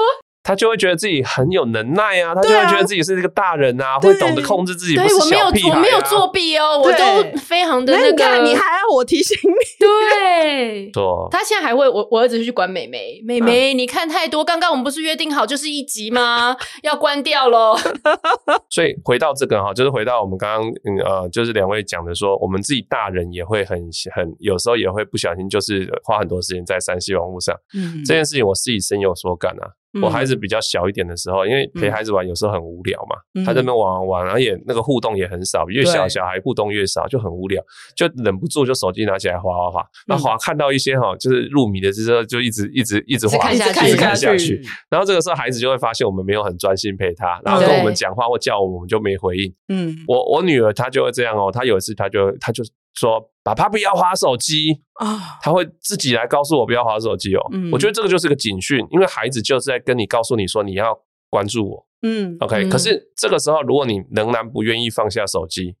[0.47, 5.75] 他就会觉得自己很有能耐啊，他就会觉得自己是一个大人啊，会懂得控制自己，不是小屁孩啊。
[5.75, 8.43] 我没有作弊哦，我都非常的那个。
[8.43, 9.85] 你还要我提醒你？
[9.85, 10.89] 对，
[11.29, 14.45] 他现在还会，我我儿子去管妹妹，妹妹你看太多。
[14.45, 16.55] 刚刚我们不是约定好就是一集吗？
[16.81, 17.75] 要关掉喽。
[18.71, 20.71] 所以回到这个哈，就是回到我们刚刚
[21.05, 23.77] 呃，就是两位讲的说，我们自己大人也会很
[24.15, 27.53] 很有时候也会不小心，就是花很多时间在三 C 网络上。
[27.73, 29.67] 嗯，这件事情我自己深有所感啊。
[30.01, 37.61] 我孩子比较小一点的时候，因为陪孩子玩有时候很无聊嘛，嗯、他在那边玩玩玩，然后也那个互动也很少，越小小孩互动越少，就很无聊，
[37.95, 43.63] 就忍不住就手机拿起来滑滑滑，那滑看到一些哈，就是入迷的之后，就一直一直一直滑，一直
[43.95, 49.53] 看下去，然后这个时候孩子就会发现我们没有很专心陪他，然后跟我们讲话或叫我们，我们就没回应。
[49.69, 52.63] 嗯，我我女儿她就会这样哦，她有一次她就她就。
[52.97, 54.81] 说爸爸不要划手机。
[54.95, 57.47] 啊，他会自己来告诉我不要划手机哦。
[57.53, 60.97] 嗯，我觉得这个就是个警讯，因为孩子就是在跟你告诉你说你要
[61.29, 61.87] 关注我。
[62.01, 65.75] 嗯，OK，嗯，可是这个时候如果你仍然不愿意放下手机，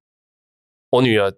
[0.91, 1.33] 我女儿，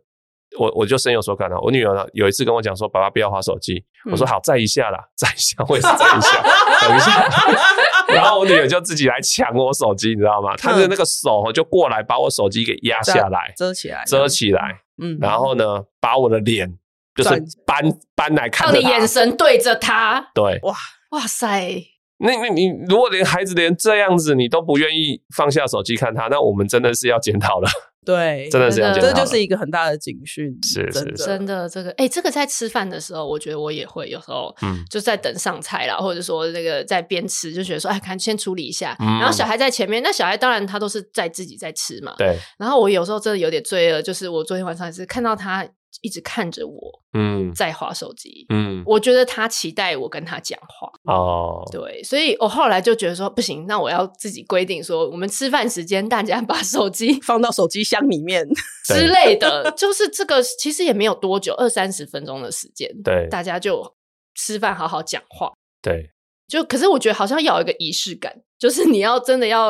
[0.57, 1.59] 我我就深有所感了。
[1.61, 6.43] 我女儿呢有一次跟我讲说爸爸不要划手机，我说好，再一下啦，再一下，我也是再一下，
[6.81, 7.27] 等一下，
[8.13, 10.55] 然后我女儿就自己来抢我手机，你知道吗？
[10.57, 14.81] 她的那个手就过来把我手机给压下来，遮起来，遮起来。
[15.01, 16.67] 嗯，然后呢，把我的脸
[17.15, 17.29] 就是
[17.65, 17.81] 搬
[18.15, 20.31] 搬来看，让你眼神对着他。
[20.33, 20.75] 对，哇
[21.11, 21.83] 哇塞！
[22.19, 27.69] 那那你如果连孩子连这样子你都不愿意放下手机看他，那我们真的是要检讨了。
[28.05, 30.57] 对，真的是要检讨，这就是一个很大的警讯。
[30.63, 38.95] 是是真的，这个哎、欸，这个在吃饭的时候，我觉得我也会有时候，嗯，就在等上菜啦，或者说那个在边吃，就觉得说，哎，看先处理一下。
[38.99, 42.15] 嗯、然后小孩在前面，那小孩当然他都是在自己在吃嘛。
[42.17, 42.35] 对。
[42.57, 45.67] 然后我有时候真的有点罪恶，就是我昨天晚上也是看到他。
[46.01, 58.47] 一直看着我，嗯，在划手机，嗯，我觉得他期待我跟他讲话，哦，对，所以我后来就觉得说不行，那我要自己规定说，我们吃饭时间大家把手机 放到手机箱里面
[58.87, 63.95] 之类的，就是这个其实也没有多久，二三十分钟的时间，对，大家就
[64.35, 66.11] 吃饭好好讲话，对，
[66.47, 69.69] 就可是我觉得好像要有一个仪式感，就是你要真的要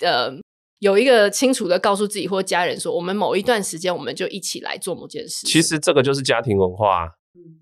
[0.00, 0.32] 呃。
[0.80, 5.46] 有一个清楚的告诉自己或家人说，我们某一段时间我们就一起来做某件事。
[5.46, 7.10] 其实这个就是家庭文化。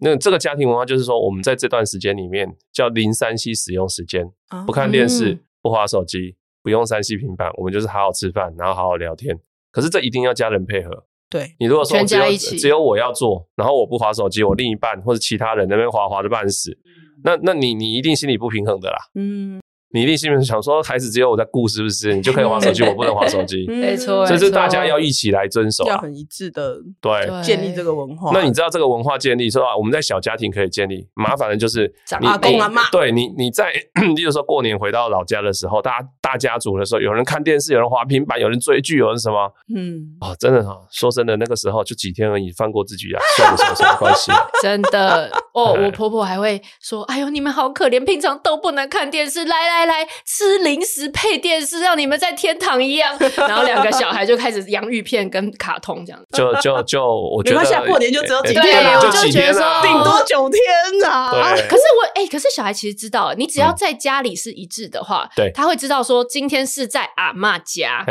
[0.01, 4.27] 那这个家庭文化就是说，我们在这段时间里面叫零三 C 使用时间，
[4.67, 9.39] 不看电视，嗯、不滑手机，不用三 C 平板，我们就是好好吃饭，然后好好聊天。
[9.71, 11.05] 可是这一定要家人配合。
[11.31, 16.77] 对，你如果说只有，只有我要做，然后我不滑手机，我另一半或者其他人那边滑滑的半死，
[17.25, 18.97] 那那你你一定心里不平衡的啦。
[19.15, 19.61] 嗯。
[19.93, 22.15] 你一定心里想说，孩子只有我在顾，是不是？
[22.15, 23.67] 你就可以玩手机，我不能滑手机。
[23.71, 28.31] 没错，这是大家要一起来遵守，要很一致的对建立这个文化。
[28.35, 31.91] 那你知道这个文化建立说啊，我们在小家庭可以建立，麻烦的就是
[32.23, 32.91] 阿公阿妈。
[32.91, 33.73] 对你，你在，
[34.15, 39.51] 例如说过年回到老家的时候，大家大家族的时候，有人看电视，有人滑平板，有人追剧，有人什么？
[39.75, 44.33] 嗯，哦，真的哈，说真的，那个时候就几天而已，放过自己啊，算不算了，什么关系？
[44.63, 50.57] 真的哦，我婆婆还会说，哎呦，你们好可怜，平常都不能看电视，来来来来吃。
[50.67, 53.17] 零食配电视，让你们在天堂一样。
[53.37, 56.21] 然后两个小孩就开始洋芋片跟卡通这样。
[56.33, 61.31] 就就就，我觉得下过年就只有几天，我就觉得说顶多九天啊。
[61.69, 68.03] 可是我哎，可是小孩其实知道，你只要在家里是一致的话，对，他会知道说今天是在阿嬷家，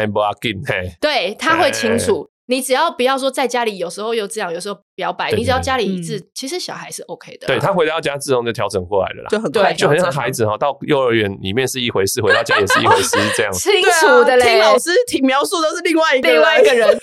[1.01, 2.30] 对，他会清楚。
[2.48, 5.32] 你只要不要说在家里，有时候又这样，有时候表白。
[5.32, 7.48] 你只要家里一致，其实小孩是 OK 的。
[7.48, 13.52] 对，他回到家自动就调整过来了啦，就很快，就很像孩子哈，到幼儿园里面是一回事，回到家也是一回事，是这样。
[13.58, 16.88] 清楚的嘞，听老师听描述都是另外一个另外一个人。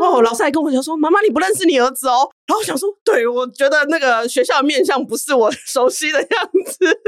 [0.00, 6.28] 哦，老师还跟我讲说：“妈妈，你不认识你儿子哦。”然后我想说：“对，我觉得那个学校的面相不是我熟悉的样
[6.66, 6.78] 子。”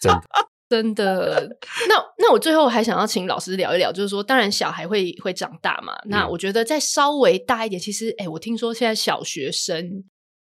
[0.00, 0.22] 真的。
[0.72, 1.46] 真的，
[1.86, 5.92] 那那我最后还想要请老师聊一聊，就是说，当然小孩会会长大嘛。
[6.04, 10.02] 嗯、那我觉得再稍微大一点，其实，哎、欸，我听说现在小学生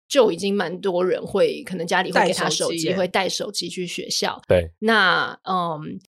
[0.09, 4.41] 就已经蛮多人会，可能家里会给他手机，会带手机去学校。
[4.45, 5.99] 对，那嗯。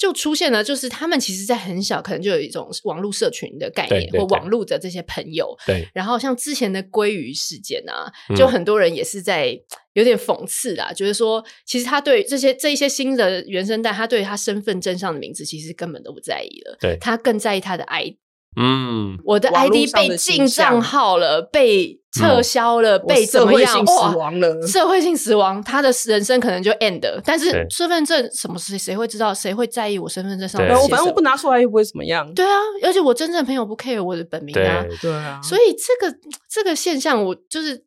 [0.00, 5.54] 就出现了，就是他们其实，在很小可能就有一种网络社群的概念，或网络的这些朋友。
[5.66, 5.86] 对。
[5.92, 9.54] 然后像之前的鲑鱼事件啊，就很多人也是在
[9.92, 16.78] 有点讽刺啦，觉得说，其实他对这些这一些新的原生代，他对他身份证上的名字其实根本都不在意了。
[16.80, 16.96] 对。
[16.98, 18.14] 他更在意他的 ID。
[18.56, 19.18] 嗯。
[19.24, 21.98] 我的 ID 被禁账号了，被。
[22.12, 23.70] 撤销了，被怎么样？
[23.72, 27.00] 社会性死亡了， 社会性死亡，他的人生可能就 end。
[27.24, 29.32] 但是身份证什么事，谁会知道？
[29.32, 30.74] 谁会在意我身份证上面？
[30.76, 32.28] 我反正我不拿出来又不会怎么样。
[32.34, 32.50] 对啊，
[32.82, 34.84] 而且我真正朋友不 care 我的本名啊。
[35.00, 37.80] 对啊，所以这个这个现象，我就是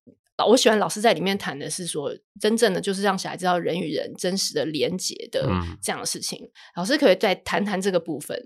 [0.47, 5.49] 我喜欢老师在里面谈的是说，真正的就是让小孩知道人与人真实的连结的
[5.81, 6.39] 这样的事情。
[6.77, 8.37] 老师可以再谈谈这个部分。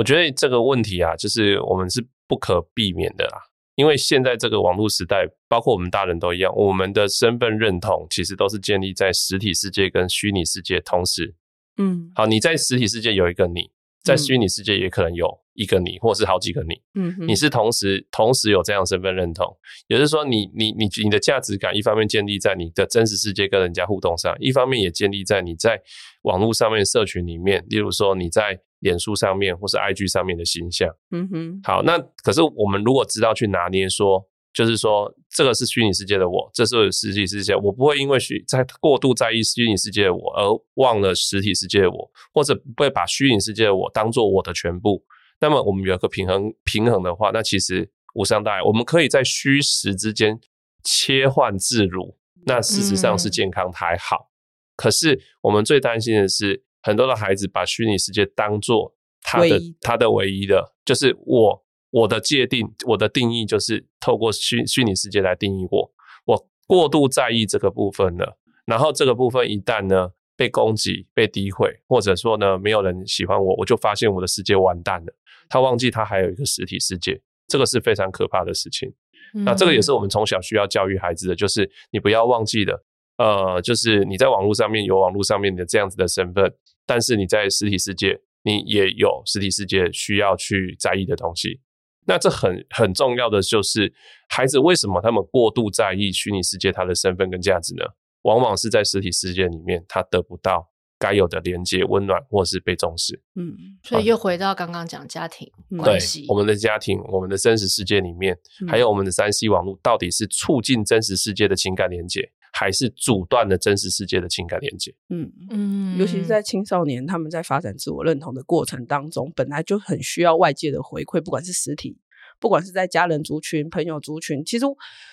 [0.00, 3.38] 我觉得这个问题啊，就是我们是不可避免的啦。
[3.74, 11.34] 因为现在这个网络时代，包括我们大人都一样，我们的身份认同其实都是建立在实体世界跟虚拟世界同时。
[11.76, 13.70] 嗯，好，你在实体世界有一个你，
[14.02, 16.80] 在虚拟世界也可能有一个你，或是好几个你。
[16.94, 19.54] 嗯，你是同时同时有这样身份认同，
[19.88, 25.78] 也就是说你，你你你你的价值感一方面建立在你的真实世界跟人家互动上，一方面也建立在你在
[26.22, 28.60] 网络上面社群里面，例如说你在。
[28.80, 45.04] 脸书上面或是 IG 上面的形象，嗯哼，好，那可是我们如果知道去拿捏说，就是说这个是虚拟世界的我，这是实体世界，我不会因为虚在过度在意虚拟世界的我而忘了实体世界的我，或者不会把虚拟世界的我当做我的全部。
[45.40, 48.64] 那么我们有一个平衡平衡的话，那其实无伤大雅。
[48.64, 50.40] 我们可以在虚实之间
[50.84, 52.16] 切换自如，
[52.46, 54.16] 那事实上是健康还好。
[54.16, 54.32] 嗯、
[54.76, 56.64] 可是我们最担心的是。
[56.82, 65.92] 很多的孩子把虚拟世界当做他的他的唯一的，就是我我的界定，我的定义就是透过虚虚拟世界来定义我。
[66.26, 75.12] 我过度在意这个部分了，然后这个部分一旦呢被攻击、被诋毁，或者说呢没有人喜欢我，我就发现我的世界完蛋了。
[75.48, 78.88] 他忘记他还有一个实体世界，这个是非常可怕的事情。
[79.34, 82.84] 嗯、那这个也是我们从小需要教育孩子的，就是你不要忘记了，
[83.20, 86.50] 呃，就是你在网络上面有网络上面的这样子的身份，
[86.86, 91.60] 但是你在实体世界，你也有实体世界需要去在意的东西。
[92.06, 93.92] 那这很很重要的就是，
[94.30, 97.84] 孩子为什么他们过度在意虚拟世界他的身份跟价值呢？
[98.22, 103.22] 往往是在实体世界里面，他得不到该有的连接、温暖或是被重视。
[103.34, 114.94] 嗯，所以又回到刚刚讲家庭关系，对，我们的家庭、我们的真实世界里面，嗯、还有我们的三 C 网络，到底是促进真实世界的情感连接，还是阻断了真实世界的情感连接？
[115.08, 121.98] 嗯嗯，尤其是在青少年他们在发展自我认同的过程当中，本来就很需要外界的回馈，不管是实体，
[122.38, 124.64] 不管是在家人族群、朋友族群，其实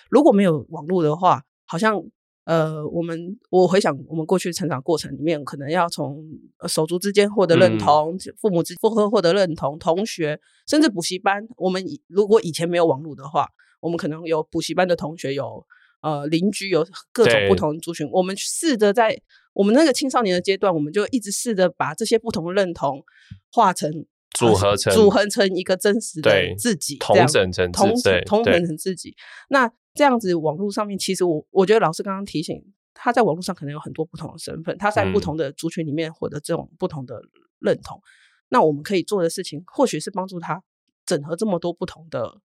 [0.10, 2.02] 如果没有网络的话，好像。
[2.48, 6.24] 呃，我们我回想我们过去成长过程里面，可能要从
[6.66, 11.46] 手足之间获得认同，嗯、父母之间获获得认同，同学甚至补习班。
[11.58, 13.50] 我们如果以前没有网络的话，
[13.82, 15.68] 我们可能有补习班的同学，有
[16.08, 18.10] 呃邻居，有各种不同的族群。
[18.12, 19.20] 我们试着在
[19.52, 23.04] 我们那个青少年的阶段，我们就一直试着把这些不同的认同
[23.52, 23.92] 化成
[24.32, 27.94] 组合成组合成一个真实的自己，同整成同
[28.26, 29.16] 同整成自己。
[29.50, 37.20] 那这样子，网络上面其实我我觉得老师刚刚提醒，他在网络上可能有很多不同的身份，他在不同的族群里面获得这种不同的
[37.60, 37.98] 认同。
[37.98, 38.08] 嗯、
[38.50, 40.64] 那我们可以做的事情，或许是帮助他
[41.06, 42.40] 整合这么多不同的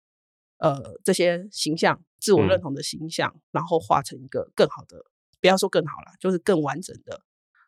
[0.60, 5.03] 呃这些形象、自我认同的形象，嗯、然后化成一个更好的，
[5.41, 7.21] 不要说更好了，就是更完整的。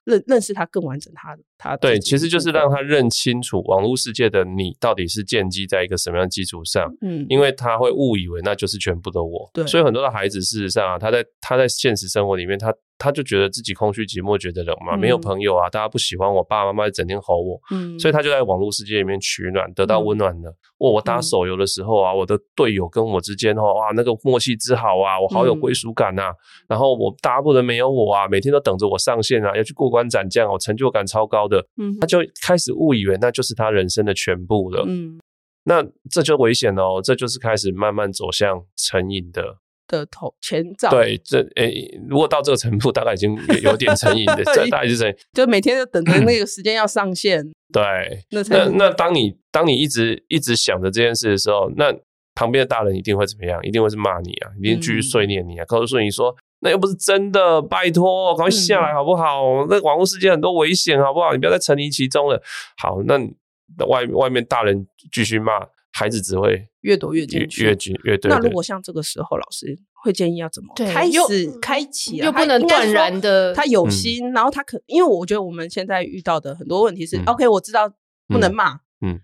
[0.06, 12.74] 认认识他更完整他，他他对，其实就是让他认清楚网络世界的你到底是建基在一个什么样的基础上，嗯，因为他会误以为那就是全部的我，对，所以很多的孩子事实上啊，他在他在现实生活里面他。
[13.04, 20.48] 他就觉得自己空虚寂寞，觉得冷嘛，没有朋友啊，大家不喜欢我，爸爸妈妈整天吼我，嗯，所以他就在网络世界里面取暖，得到温暖的。
[20.78, 26.32] 我、嗯、我打手游的时候啊，我的队友跟我之间哦，哇，那个默契之好啊，我好有归属感呐、
[26.70, 31.60] 然后我大家不能没有我啊，每天都等着我上线啊，要去过关斩将，我成就感超高的。
[31.78, 34.86] 嗯，他就开始误以为那就是他人生的全部了。
[34.88, 35.20] 嗯，
[35.66, 39.58] 那这就危险哦，这就是开始慢慢走向成瘾的。
[39.88, 47.44] 的头前兆，对，这诶、欸，如果到这个程度，大概已经有点成瘾的， 这大概就是就每天就等着那个 时间要上线。
[47.72, 47.84] 对，
[48.32, 51.94] 那那那当你当你一直一直想着这件事的时候，那
[52.36, 53.60] 旁边的大人一定会怎么样？
[53.64, 59.44] 一定会是骂你啊，一定继续碎念你啊，告诉你说那又不是真的，拜托，赶快下来好不好？
[59.64, 61.34] 嗯、那网络世界很多危险，好不好？
[61.34, 62.42] 你不要再沉溺其中了。
[62.78, 63.18] 好，那
[63.86, 65.60] 外外面大人继续骂。
[65.94, 68.30] 孩子只会越躲越进去，越进越对。
[68.30, 72.26] 那如果像这个时候，老师会建议要怎么开始开启、啊？
[72.26, 77.88] 又不能断然的，他有心，嗯、然后他可，因为我觉得我们现在遇到的很多问题是、嗯、，OK，我知道
[78.28, 79.22] 不能骂，嗯，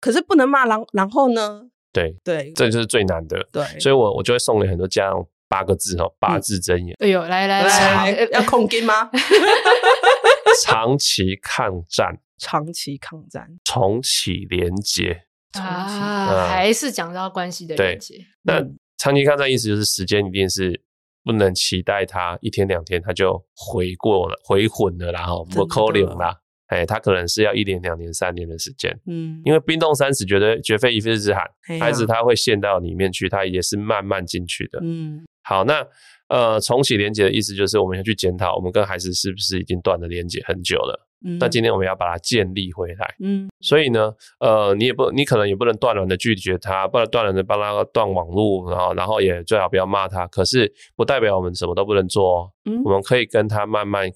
[0.00, 1.68] 可是不能骂，然然后呢？
[1.92, 3.46] 对对，这就是最难的。
[3.52, 6.96] 对，所以我我就会送给很多家长八个字哦，八字真言。
[6.98, 9.08] 哎呦，来来来，要控金吗？
[10.64, 15.26] 长期抗战，长期抗战，重启连接。
[15.60, 18.24] 啊，还是讲到关系的连接。
[18.42, 18.60] 那
[18.98, 20.80] 长期抗战意思就是时间一定是
[21.24, 26.36] 不能期待他一天两天他就回过了回魂了，然后不扣零啦。
[26.68, 28.90] 哎，他可能是要一年、两年、三年的时间。
[29.06, 31.44] 嗯，因为冰冻三尺，绝对绝非一日之寒。
[31.78, 34.78] 孩子他会陷到里面去，他也是慢慢进去的。
[34.82, 35.86] 嗯，好，那
[36.28, 40.98] 呃，重启连接的意思就是我们要去检讨，我们跟孩子是不是已经断了连接很久了。
[41.38, 50.26] 那今天我们要把它建立回来，嗯，所以呢，呃，你也不，你可能也不能断然的拒绝他，不能断然的帮他断网络，然后，然后也最好不要骂他。
[50.26, 54.10] 可是，不代表我们什么都不能做，嗯，我们可以跟他慢慢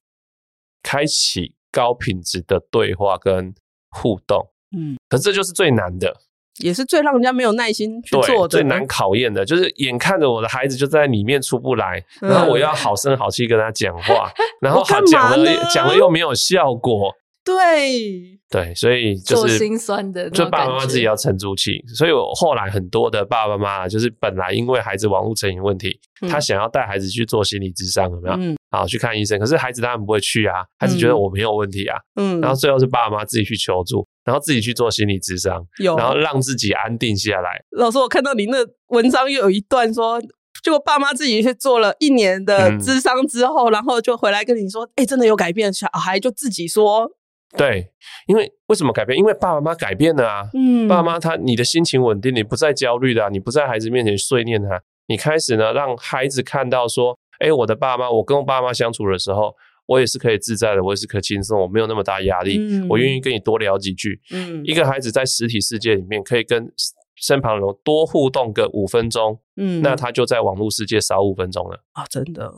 [0.82, 3.54] 开启高品质的对话跟
[3.90, 6.14] 互动，嗯，可是这就是最难的。
[6.58, 17.12] 也是最让人家没有耐心去做的，最难考验的，就是眼看着我的孩子就在里面出不来， 嗯、然后我要好声好气跟他讲话， 然后他讲了讲了又没有效果。
[17.44, 21.80] 对对，所以就是心酸的，就爸爸妈妈自己要沉住气。
[21.94, 28.34] 所以我后来很多的爸爸妈妈，就是本来因为孩子网络成瘾问题，嗯、他想要带孩子去做心理咨商，有没有？
[28.36, 29.38] 嗯，好去看医生。
[29.38, 31.96] 可是孩子当然不会去啊，孩子觉得我没有问题啊。
[32.16, 37.62] 嗯，然后最后是爸爸妈妈自己去求助，然后自己去做心理咨商，有，然后让自己安定下来。
[37.70, 38.58] 老师，我看到你那
[38.88, 40.20] 文章又有一段说，
[40.62, 45.72] 结果爸妈自己去做了一年的咨商之后，嗯、然后就回来跟你说，哎、欸，真的有改变。
[45.72, 47.08] 小孩就自己说。
[47.56, 47.86] 对，
[48.26, 49.16] 因为为什么改变？
[49.16, 50.50] 因为爸爸妈妈改变了啊。
[50.52, 59.54] 嗯，爸妈他，你的心情稳定，你不再焦虑的啊，你不在孩子面前碎念他，你开始呢，让孩子看到说，哎，我的爸妈，我跟我爸妈相处的时候，
[59.86, 64.20] 我也是可以自在的，我也是可以轻松，我没有那么大压力，嗯，我愿意跟你多聊几句。
[64.32, 66.70] 嗯，一个孩子在实体世界里面可以跟
[67.16, 72.52] 身旁人多互动个五分钟，嗯，那他就在网络世界少五分钟了啊，真的。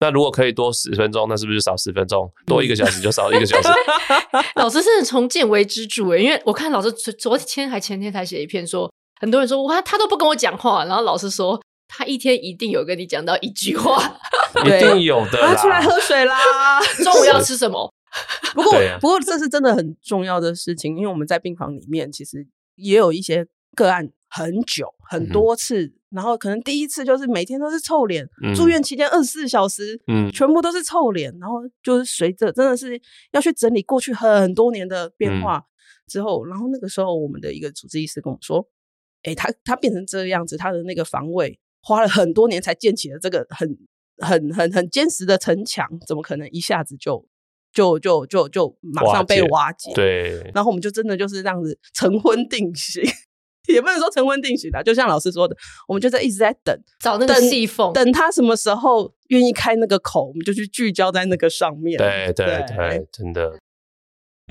[0.00, 2.30] 那如果可以多十分钟，那是不是就少十分钟？
[2.46, 3.68] 多一个小时就少一个小时。
[4.56, 11.58] 老师真的从见微知著诶，因为我看老师昨昨天还前天才写一篇说，很多人说哇，他都不跟我讲话，然后老师说
[11.88, 13.96] 他一天一定有跟你讲到一句话，
[14.62, 15.38] 一定有的。
[15.40, 16.38] 他出来喝水啦，
[17.02, 17.92] 中午要吃什么？
[18.54, 22.46] 不过不过这是真的很重要的事情，因为我们在病房里面其实
[22.76, 25.84] 也有一些个案很久很多次。
[25.86, 31.36] 嗯然后可能第一次就是每天都是臭脸，嗯、住院期间二十四小时，嗯，全部都是臭脸。
[31.40, 32.96] 然后就是随着真的是
[33.32, 35.60] 要去整理过去很多年的变化
[36.06, 38.64] 之后，嗯、然后那个时候我们的一个主治医师跟我说
[39.24, 43.76] ：“哎，他他变成这个样子，他的那个防卫花了很多年才建起了这个很
[44.18, 47.26] 很很很坚实的城墙，怎么可能一下子就
[47.72, 50.50] 就就就就马上被瓦解？”对。
[50.54, 53.02] 然后我们就真的就是这样子成婚定型。
[53.66, 55.56] 也不能说成婚定型啦，就像老师说的，
[55.88, 61.96] 我们就在一直在等，找那个细缝，等他什么时候愿意开那个口，我们就去聚焦在那个上面。
[61.96, 63.58] 对对对，对真的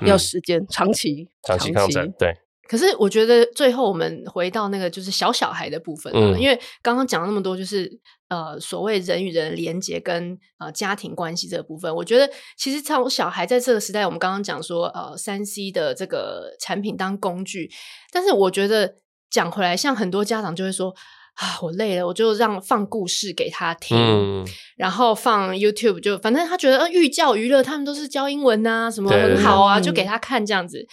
[0.03, 2.35] 要时间，长期长期抗战，对。
[2.67, 7.91] 可是我觉得最后我们回到那个就是小小孩的部分，嗯，因为刚刚讲了那么多，就是
[8.29, 17.69] 呃所谓人与人连接跟呃家庭关系这个部分，我觉得其实从小孩在这个时代，我们刚刚讲说呃三 C 的这个产品当工具，
[18.11, 18.95] 但是我觉得。
[19.33, 20.93] 讲回来，像很多家长就会说
[21.33, 24.47] 啊，我累了，我就让放故事给他听，嗯、
[24.77, 30.85] 然后放 YouTube，就反正他觉得呃寓教于乐，他们都是教英文啊，什么很好啊，就给他看这样子。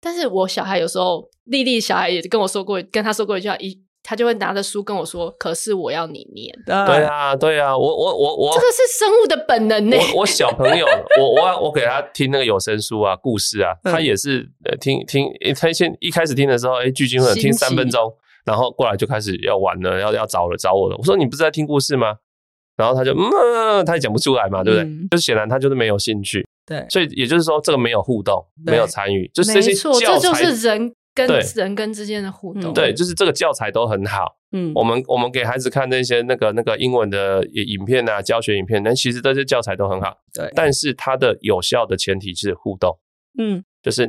[0.00, 9.96] 但是我小孩有时候，丽丽小孩也跟我说过，跟他说过一句话，一他就会拿着书跟我说：“可是我要你念。”对啊，对啊，我我我我，这个是生物的本能呢。
[10.14, 10.86] 我我小朋友，
[11.20, 15.26] 我我我给他听那个有声书啊，故事啊，他也是呃听听，
[15.60, 18.10] 他先一开始听的时候，哎，聚精会神听三分钟，
[18.46, 20.96] 然后过来就开始要玩了，要要找了找我了。
[20.96, 22.14] 我说你不是在听故事吗？
[22.78, 25.08] 然后他就嗯，他也讲不出来嘛，对不对？
[25.10, 26.46] 就显然他就是没有兴趣。
[26.64, 30.94] 对，所以也就是说，这个没有互动，没有参与，就是这些教材，这就是人。
[31.14, 31.26] 跟
[31.56, 34.36] 人跟之间的互动，对，就是这个教材都很好。
[34.52, 40.16] 嗯，我们我们给孩子看那些那个那个英文的影片啊，教学影片，那其实这些教材都很好。
[40.32, 42.96] 对，但是它的有效的前提是互动。
[43.36, 44.08] 嗯，就是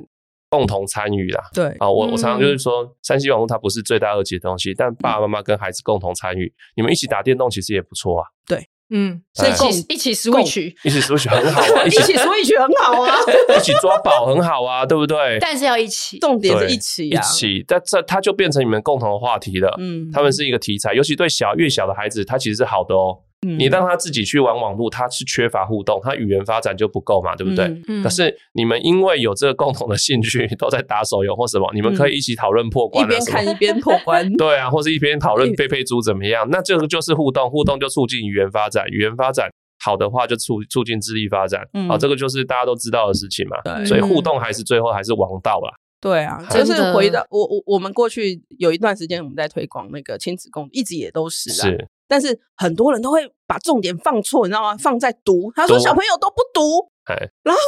[0.50, 1.42] 共同参与啦。
[1.54, 8.28] 对啊，我我常常就是说，山西网络它不是罪大恶极的东西，但爸爸妈妈跟孩子共同参与，你们一起打电动其实也不错啊。
[8.48, 8.68] 对。
[8.92, 13.16] 嗯，所以一起一起 switch，一起 switch 很好啊，一起 switch 很好啊，
[13.56, 15.38] 一起抓宝很好啊，对不对？
[15.40, 19.76] 但是要一起，重点是一起，一起，但这它就变成你们共同的话题了。
[19.80, 23.16] 嗯，他们是一个题材，尤其对小越小的孩子，他其实是好的哦。
[23.42, 27.66] 你让他自己去玩网络，他是缺乏互动，他语言发展就不够嘛，对不对？
[27.88, 28.04] 嗯。
[28.04, 34.30] 可是你们因为有这个共同的兴趣，都在打手游或什么，你们可以一起讨论破关，一边看一边破关。
[34.36, 36.46] 对啊，或是一边讨论 佩佩猪怎么样？
[36.52, 39.50] 那这个就是互动，互动就促进语言发展，语言发展
[39.82, 41.62] 好的话就促促进智力发展。
[41.90, 43.58] 啊，这个就是大家都知道的事情嘛。
[43.64, 43.86] 对。
[43.86, 45.72] 所以互动还是最后还是王道啦。
[46.02, 51.64] 对啊，就是回到我我我们过去有一段时间我们在推广那个亲子共，一直也都是啊。
[51.64, 51.88] 是。
[52.10, 54.76] 但是很多人都会把重点放错，你知道吗？
[54.78, 56.90] 放在读，他说小朋友都不读，
[57.44, 57.62] 然后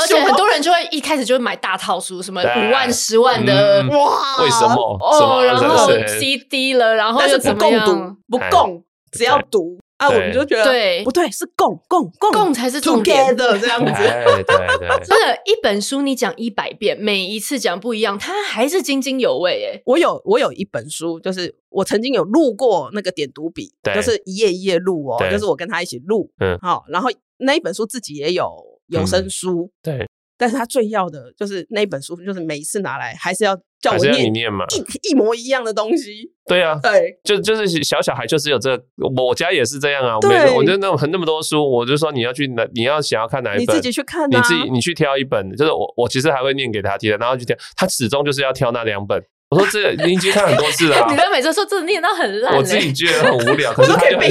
[0.00, 4.98] 而且很多人就会一开始就会买大套书，什么五万、十万的，哇，为什么？
[5.00, 8.16] 哦，然后 CD 了，然后又不共读？
[8.28, 9.78] 不共，只要读。
[10.02, 11.30] 啊，我们就觉得对不对？
[11.30, 13.92] 是共共共共才是重点的这样子。
[13.92, 19.64] 对对对， 真的，一本书你讲一百遍，每一次讲不一样，它还是津津有味。
[19.72, 26.30] 哎，我有我有一本书，就是我曾经有录过那个点读笔，就是一页一页录哦，就是我跟他一起录。
[26.40, 28.50] 嗯，好，然后那一本书自己也有
[28.88, 29.70] 有声书。
[29.82, 30.08] 对。
[30.36, 36.32] 但是他最要的就是那本书，就是每一次拿来还是要叫我念，你念嘛，一一模一样的东西。
[36.46, 38.84] 对啊，对，就就是小小孩就是有这个，
[39.22, 40.18] 我家也是这样啊。
[40.20, 49.22] 对，我就那种很那么多书，我就说你要去哪，你要想要看哪一本，你自己去看，你自己你去挑一本，就是我我其实还会念给他听，然后去挑，他始终就是要挑那两本。
[49.50, 54.30] 我说这你已经看很多次了， 你都每次说这念到很烂，我自己觉得很无聊， 可是他就很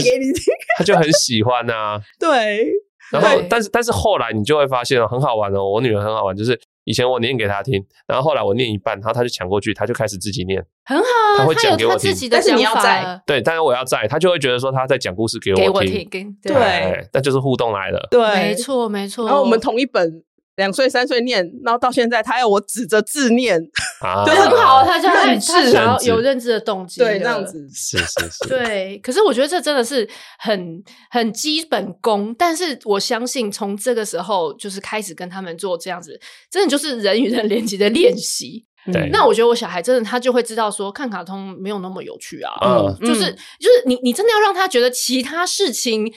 [0.80, 2.02] 他就很喜欢呐。
[2.20, 2.68] 对，
[3.12, 6.60] 然后但是但是后来你就会发现很好玩哦，我女儿很好玩，就是。
[6.84, 11.04] 以前我念给她听，然后后来我念一半，然后她就抢过去，她就开始自己念，很好，
[11.38, 12.12] 她会讲给我听。
[12.28, 19.28] 但是你要在，对，但是我要在，她就会觉得说她在讲故事给我听，对，那就是互动来了，对，没错没错。
[19.28, 20.24] 然后我们同一本。
[20.62, 23.60] 两岁三岁念，然后到现在他要我指着字念，
[24.26, 24.84] 就很好。
[24.86, 27.68] 他就很他想要有认知的动机，对，这样子。
[27.74, 28.48] 是是是。
[28.48, 30.08] 对，可是我觉得这真的是
[30.38, 36.20] 很很基本功，但是我相信从这个时候就是开始跟他们做这样子，
[36.52, 38.66] 真的就是人与人连接的练习。
[38.92, 46.12] 对，那我觉得我小孩真的他就会知道说看卡通没有那么有趣啊，嗯，就是就是你你真的要让他觉得其他事情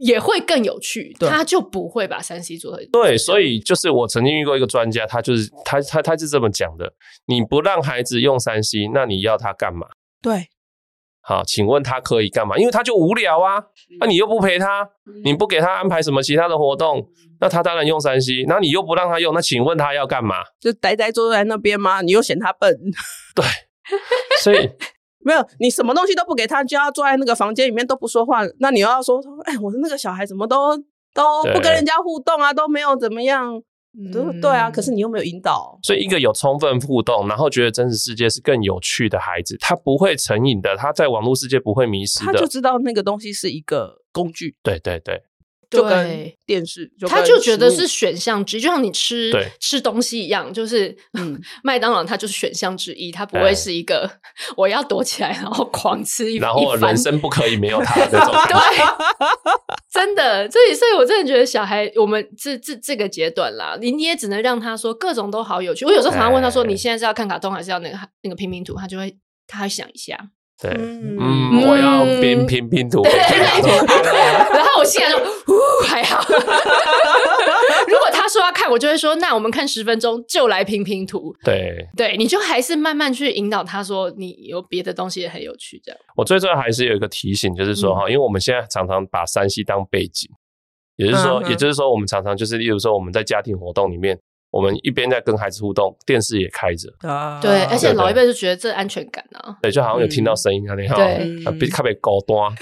[0.00, 6.92] 也会更有趣，他就不会把三 C 做的对，所以就是我曾经遇过一个专家，他就是他他他是这么讲的：
[7.26, 9.86] 你不让孩子用三 C，那你要他干嘛？
[10.22, 10.48] 对。
[11.22, 12.56] 好，请问他可以干嘛？
[12.56, 13.62] 因为他就无聊啊，
[14.00, 14.88] 那、啊、你又不陪他，
[15.22, 17.06] 你不给他安排什么其他的活动，
[17.40, 18.44] 那他当然用三 C。
[18.48, 20.36] 那你又不让他用，那请问他要干嘛？
[20.58, 22.00] 就呆呆坐在那边吗？
[22.00, 22.74] 你又嫌他笨？
[23.36, 23.44] 对，
[24.42, 24.70] 所以
[25.22, 28.42] 没有，你什么东西都不给他，就要坐在那个房间里面都不说话。
[28.58, 30.76] 那你又要说，哎，我的那个小孩怎么都
[31.14, 33.62] 都不跟人家互动啊，都没有怎么样。
[34.12, 44.56] 对对啊，可是你又没有引导，所以一个有充分互动，然后觉得真实世界是更有趣的孩子，他不会成瘾的，他在网络世界不会迷失的，他就知道那个东西是一个工具。
[44.62, 45.24] 对对对。
[45.70, 54.10] 就跟电视，就他就觉得是选项之一，就像你吃吃东西一样，就是嗯， 麦当劳它就是选项之一，它不会是一个、欸、
[54.56, 58.34] 我要躲起来然后狂吃一， 然后人生不可以没有它的那种。
[58.48, 58.56] 对，
[59.92, 65.84] 真的，所以所以我真的觉得小孩，我们这这这个阶段啦，你你也只能让他说各种都好有趣。
[65.84, 68.74] 我有时候常常问他说，你现在是要看卡通还是要那个那个拼拼图？
[68.76, 69.16] 他就会
[69.46, 70.18] 他会想一下。
[70.62, 73.02] 对，嗯，我要拼拼拼图，
[74.90, 76.24] 我现在就， 呜，还好。
[77.88, 81.34] 如果他说要看，我就会说，那我们看十分钟，就来拼拼图。
[81.44, 86.00] 对，对，你就还是慢慢去引导他说，你有别的东西也很有趣，这样。
[86.16, 90.28] 我最重要还是有一个提醒，就是说哈，因为我们现在常常把山西当背景，
[90.96, 94.18] 也就是说，也就是说，我们常常就是，例如说，我们在家庭活动里面。
[94.52, 96.88] 我们一边在跟孩子互动，电视也开着。
[97.40, 99.56] 对，而且老一辈就觉得这安全感啊。
[99.62, 102.52] 对，就好像有听到声音啊，你好，比特别高端。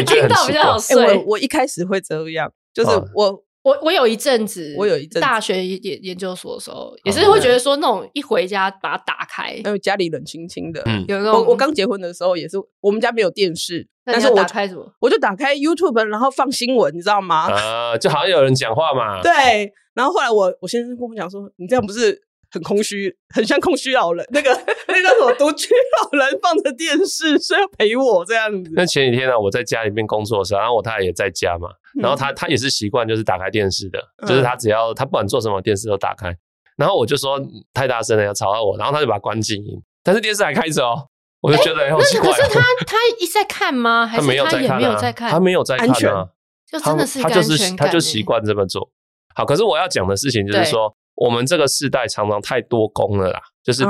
[0.06, 0.96] 听到比较好睡。
[1.18, 10.82] 我我一开始会这样，就是我我我有一阵子，我有一阵大学研研究所的时候，也是会觉得说那种一回家把它打开，因为家里冷清清的。
[11.06, 14.84] 有一个我我刚结婚的时候也是，我们家没有电视，但是我打开什么？
[15.00, 17.46] 我就打开 YouTube，然后放新闻，你知道吗？
[17.52, 19.20] 啊，就好像有人讲话嘛。
[19.22, 19.72] 对。
[19.94, 22.18] 然后后来我我先生跟我讲说，你这样不是
[22.52, 24.24] 很空虚，很像空虚老人。
[24.30, 24.50] 那个
[24.88, 25.68] 那个什么独居
[26.02, 28.70] 老人放着电视，说要陪我这样子。
[28.74, 31.68] 那前几天呢，我在家里面工作的时候，然后我太太也在家嘛，
[32.00, 36.36] 然后她她也是习惯就是打开电视的，嗯、就是她只要她不管做什么，电视都打开。
[36.76, 37.40] 然后我就说
[37.72, 41.06] 太大声了，要吵到我，然后她就把它关静音，但是电视还开着哦，
[41.40, 42.30] 我就觉得好奇怪。
[42.30, 44.06] 可是他他一直在看吗？
[44.08, 45.30] 还是他也没有在看？
[45.30, 46.28] 他没有在看啊，
[46.70, 48.90] 就真的是他就是他就习惯这么做。
[49.34, 53.84] 好，可是我要讲的事情就是说，我们这个世代常常太多功了啦，就是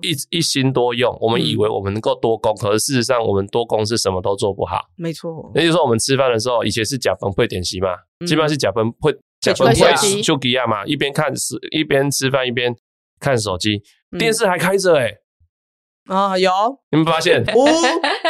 [0.00, 1.12] 一一心多用。
[1.20, 4.84] 我们以为我们能够多功，可是事实上我们多功是什么都做不好。
[4.96, 7.88] 没错，也就是说，我们吃饭的时候，以前是甲分配点心嘛，
[8.24, 12.72] 基本上是假分配假分会就给啊嘛，一边看吃一边吃饭一边
[13.18, 13.82] 看手机，
[14.16, 15.16] 电视还开着诶
[16.08, 16.50] 啊，有
[16.90, 17.44] 你们发现？
[17.54, 17.64] 我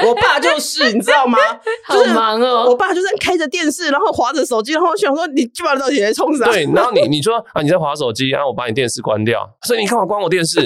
[0.08, 1.38] 我爸就是，你知道吗？
[1.86, 2.66] 好忙哦。
[2.68, 6.44] 我爸就在开着电视，然后划着手机，然后我想说，你基本上到底在冲啥？
[6.50, 10.60] 对，然后你你说啊，你在划手机，然后我把你电视关掉，所以你干嘛关我电视？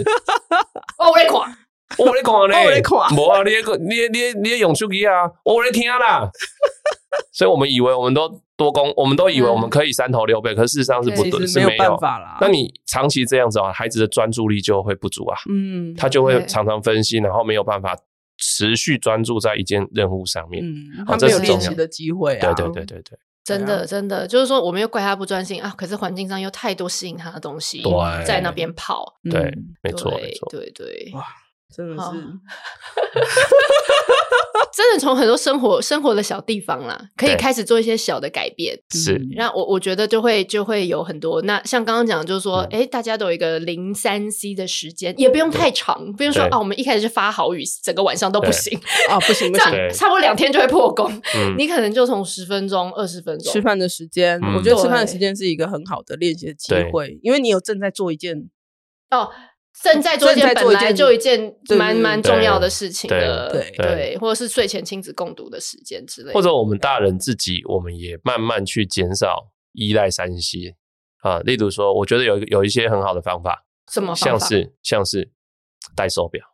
[0.98, 1.38] 哦， 我在看，
[1.98, 3.50] 我在看嘞，我在看，无啊，你
[3.86, 6.28] 你你你用手机啊，我在听啦。
[7.32, 12.38] 所以我们以为我们都多工，我们都以为我们可以三头六臂，可是事实上是不对，是没有办法啦。
[12.40, 17.96] 那你长期这样子啊，孩子的专注力就会不足啊，嗯，他就会常常分析，然后没有办法
[18.38, 27.82] 持续专注在一件任务上面，嗯，他没有练习的机会啊，对对对对对，真的真的就是说，我们又怪他不专心啊，可是环境上又太多吸引他的东西，
[28.24, 29.52] 在那边跑，对，
[29.82, 31.24] 没错没错，对对，哇，
[31.74, 32.10] 真的是。
[34.74, 38.74] 真的从很多生活生活的小地方啦，可以开始做一些小的改变。
[38.90, 41.42] 是，那我我觉得就会就会有很多。
[41.42, 48.80] 那像刚刚讲，就是说，哎，大家都有一个零三 C 的时间，也不用太长，不用说啊，我们一开始是发好语，整个晚上都不行。
[49.10, 51.12] 啊，不行不行，差不多两天就会破功。
[51.58, 53.52] 你可能就从十分钟、二十分钟。
[53.52, 58.48] 吃饭的时间，我觉得吃饭的时间是一个很好的练习的机会，因为你有正在做一件
[59.10, 59.28] 哦。
[59.80, 70.76] 正在做一件本来就一件蛮蛮重要的事情的，对对，或者是睡前亲子共读的时间之类的，或者我们大人自己，我们也慢慢去减少依赖三 C
[71.22, 71.40] 啊。
[71.40, 75.32] 例如说，我觉得有有一些很好的方法，什么像是像是
[75.96, 76.44] 戴手表，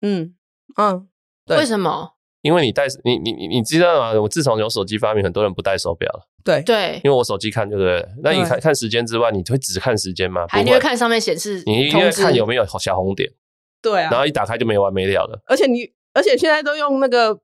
[0.00, 0.34] 嗯
[0.76, 1.08] 嗯，
[1.46, 2.17] 为什么？
[2.42, 4.20] 因为你戴你你你你知道吗？
[4.20, 6.26] 我自从有手机发明，很多人不戴手表了。
[6.44, 8.06] 对对，因为我手机看，对不对？
[8.22, 10.46] 那你看看时间之外，你会只看时间吗？
[10.48, 13.30] 还你会看上面显示，你一定会看有没有小红点。
[13.82, 15.40] 对啊，然后一打开就没完没了了。
[15.46, 17.34] 而且你，而且现在都用那个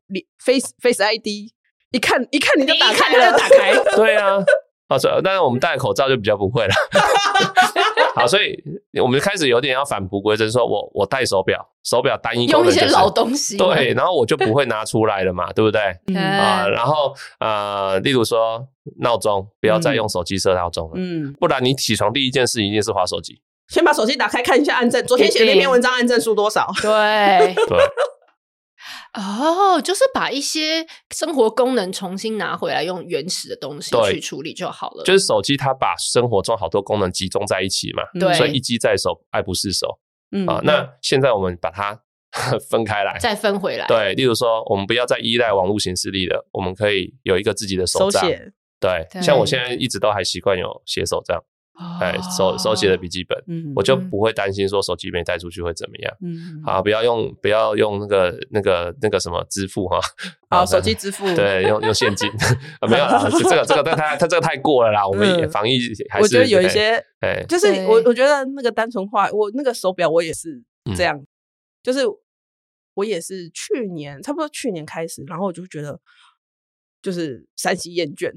[0.45, 1.27] Face Face ID，
[1.91, 3.73] 一看一看你就打开了，打开。
[3.95, 4.37] 对啊，
[4.89, 6.75] 啊，但是我们戴口罩就比较不会了。
[8.15, 8.57] 好，所以
[9.03, 15.81] 我们开始有点要返璞归真，说我我戴手表，手表单一用一些老东西， 对，然后我就不会拿出来了嘛，对不对？
[16.07, 18.67] 嗯、啊，然后呃，例如说
[19.01, 26.71] 闹钟，不要再用手机设闹钟了，嗯，不然你起床第一件事一定是划手机，先把手机打开看一下按赞，昨天写那篇文章按赞数多少？
[26.81, 27.79] 对 对。
[29.15, 35.05] 哦，就是把一些生活功能重新拿回来，用原始的东西去处理就好了。
[35.05, 39.99] 就是手机，它把生活中好多功能集中在一起嘛，对，所以一机在手，爱不释手。
[40.33, 41.97] 嗯啊，那现在我们把它
[42.69, 43.87] 分开来，再分回来。
[43.87, 48.27] 对，例如说，我们不要再依赖网络形式力了，我们可以有一个自己的手账。
[48.81, 51.41] 对，对，像我现在一直都还习惯有写手账。
[52.01, 59.99] 哎，手手写的笔记本，嗯，我就不会担心说手机没带出去会怎么样，嗯，好，不要用不要用那个那个那个什么支付哈，
[60.49, 62.31] 好，手机支付，对，用用现金，
[62.89, 65.77] 没有啦，这个这个但它它这个太过了啦，我们也防疫
[66.09, 67.59] 还是，我觉得有一些，哎，就。
[67.59, 70.63] 是我我觉得那个单纯化，我那个手表我也是
[70.95, 71.19] 这样，
[71.83, 72.01] 就是
[72.93, 75.99] 我也是去年差不多去年开始，然后我就觉得
[77.01, 78.31] 就是山西厌倦。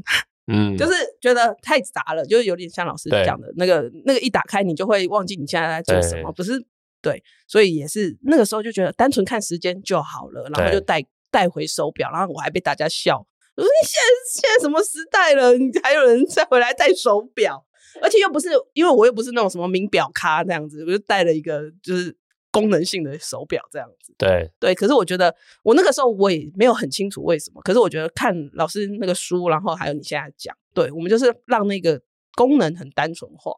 [0.47, 6.65] 嗯，就是觉得太杂了，就是有点像老师讲的那个，那个一打开你就会忘记你现在在做什么，不是？
[7.01, 13.17] 对，所以也是那个时候就觉得单纯看时间就好了，然后就带带回手表，然后我还被大家笑，
[13.55, 17.65] 我说你现在现在什么时代了，你还有人再回来带手表，
[18.01, 22.15] 而且又不是因为我又不是那种什么名表咖这样子，我就带了一个就是。
[22.59, 24.51] 功能性的手表这样子，对。
[24.59, 32.01] 对，可是我觉得我那个时候我也没有很清楚为什么，可是我觉得看老师那个书，然后还有你现在讲，对我们就是让那个
[32.35, 33.53] 功能很单纯化，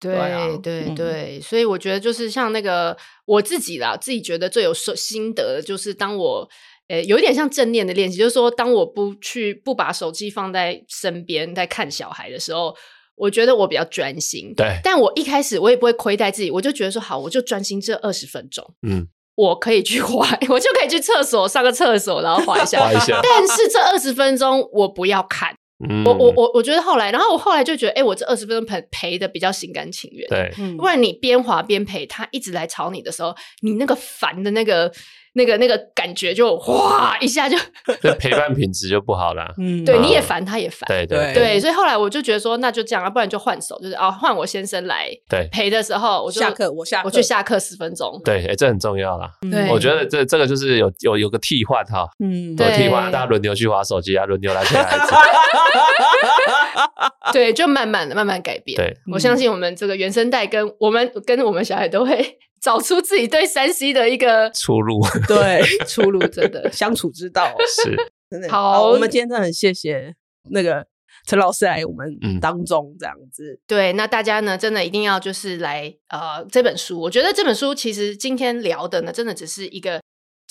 [0.00, 6.48] 对对、啊、对，对嗯、所以我觉得就是像那个我自己啦，自己觉得最有心得的就是当我
[6.88, 12.74] 呃有一点像正念的练习，就是说当我不去不把手机放在身边在看小孩的时候。
[13.22, 19.06] 我觉得我比较专心，对，但我一开始我也不会亏待自己，我就觉得说好，我就专心这二十分钟，嗯，
[19.36, 23.20] 我可以去滑，我就可以去厕所上个厕所，然后滑一下，滑一下。
[23.22, 25.54] 但是这二十分钟我不要看，
[25.88, 34.92] 嗯，我我我我觉得后来，然后我后来就觉得，哎，我这二十分钟陪陪的比较心甘情愿，对，不然你边滑边陪他一直来吵你的时候，你那个烦的那个。
[35.34, 37.56] 那个那个感觉就哗一下就，
[38.02, 39.54] 这陪伴品质就不好了。
[39.58, 40.80] 嗯，对，你也烦，他也烦。
[40.86, 45.08] 对对对，所以后来我就觉得说，那就这样啊，不然就换手，就是啊，换我先生来
[45.50, 48.20] 陪的时候，我就下课，我下我去下课十分钟。
[48.24, 49.30] 对，哎，这很重要啦。
[49.50, 52.06] 对，我觉得这这个就是有有有个替换哈。
[52.22, 55.12] 嗯，对，替换，大家轮流去划手机啊，轮流来陪孩子。
[57.32, 58.76] 对，就慢慢的慢慢改变。
[58.76, 62.38] 对，我相信我们这个原生代跟我们跟我们小孩都会。
[62.62, 67.52] 找出自己对山西的一个出路， 对出路，真的相处之道
[67.82, 67.96] 是
[68.30, 68.90] 真的好，好。
[68.90, 70.14] 我们今天真的很谢谢
[70.50, 70.86] 那个
[71.26, 72.08] 陈老师来我们
[72.40, 73.52] 当中这样子。
[73.52, 77.00] 嗯、对，那大家呢，真的一定要就是来呃这本书。
[77.00, 80.00] 我觉得这本书其实今天聊的呢，真的只是一个。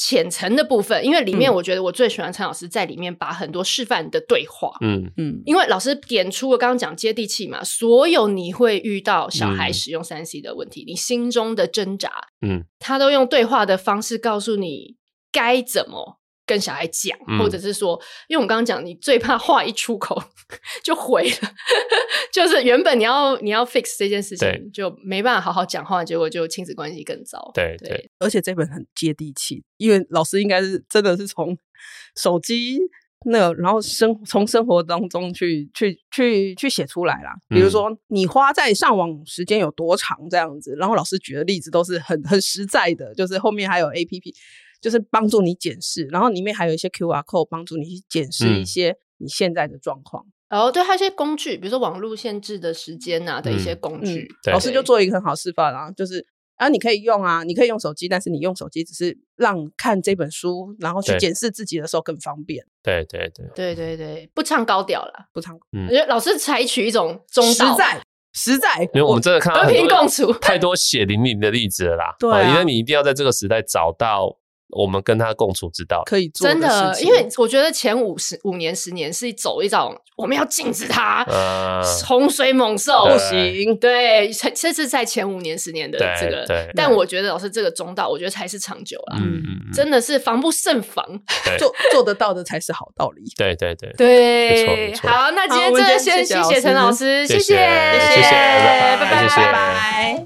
[0.04, 5.12] 浅层的部分，因为里面我觉得我最喜欢陈老师在里面把很多示范的对话，嗯。
[5.18, 12.10] 嗯，因为老师点出了刚刚讲接地气嘛，所有你会遇到小孩使用三 C 的问题，嗯、你心中的挣扎，
[12.42, 14.96] 嗯，他都用对话的方式告诉你
[15.32, 16.21] 该怎么。
[16.52, 20.22] 跟小孩讲，或者是说，嗯、因为我刚刚讲，你最怕话一出口
[20.84, 21.54] 就毁了，
[22.34, 27.50] 就是原本你要你要 fix 这件事情，就没办法好好讲话，结果就亲子关系更糟。
[27.54, 31.58] 对对，而且这本很接地气，因为老师应该是真的是从
[32.18, 32.82] 手机
[33.26, 37.34] 那个，然后生从生活当中去去去去写出来啦。
[37.48, 44.34] 比如说，你花在上网时间有多长这样子，然后老师举的例子都是很很实在的，就是后面还有 APP。
[44.82, 50.26] 就是帮助你检视，然后里面还有一些 QR code 帮助你去检视一些你现在的状况。
[50.50, 54.28] 然后、嗯哦、对，还有一些工具，比如说网络限制的时间啊的一些工具。
[54.46, 56.26] 嗯、老师就做一个很好示范啊，就是
[56.56, 62.66] 啊，你可以用啊，你可以用手机，但是你用手机只是让看这本书，然后去检视自己的时候更方便。
[62.84, 65.56] 对对对对对对，不唱高调了，不唱。
[65.72, 68.04] 嗯、我觉得老师采取一种中道，实在
[68.34, 72.16] 实在，因为我们真的看到和平共处太多血淋淋的例子了啦。
[72.20, 74.38] 对、啊，因为你一定要在这个时代找到。
[74.72, 81.26] 我们跟他共处之道，可以做的真的，因为我觉得前五十五年、十年是走一种我们要禁止他，
[82.06, 86.46] 洪水猛兽不行，对，这是在前五年、十年的这个，
[86.76, 89.42] 但我觉得老师这个中道，我觉得才是长久啊，嗯，
[89.74, 91.06] 真的是防不胜防，
[91.58, 93.92] 做做得到的才是好道理，对对对。
[93.98, 100.26] 对，好，那今天真的先谢谢陈老师，谢谢，谢谢，拜拜，拜拜，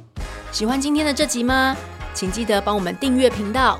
[0.52, 1.76] 喜欢今天的这集吗？
[2.14, 3.80] 请记得帮我们订阅频道，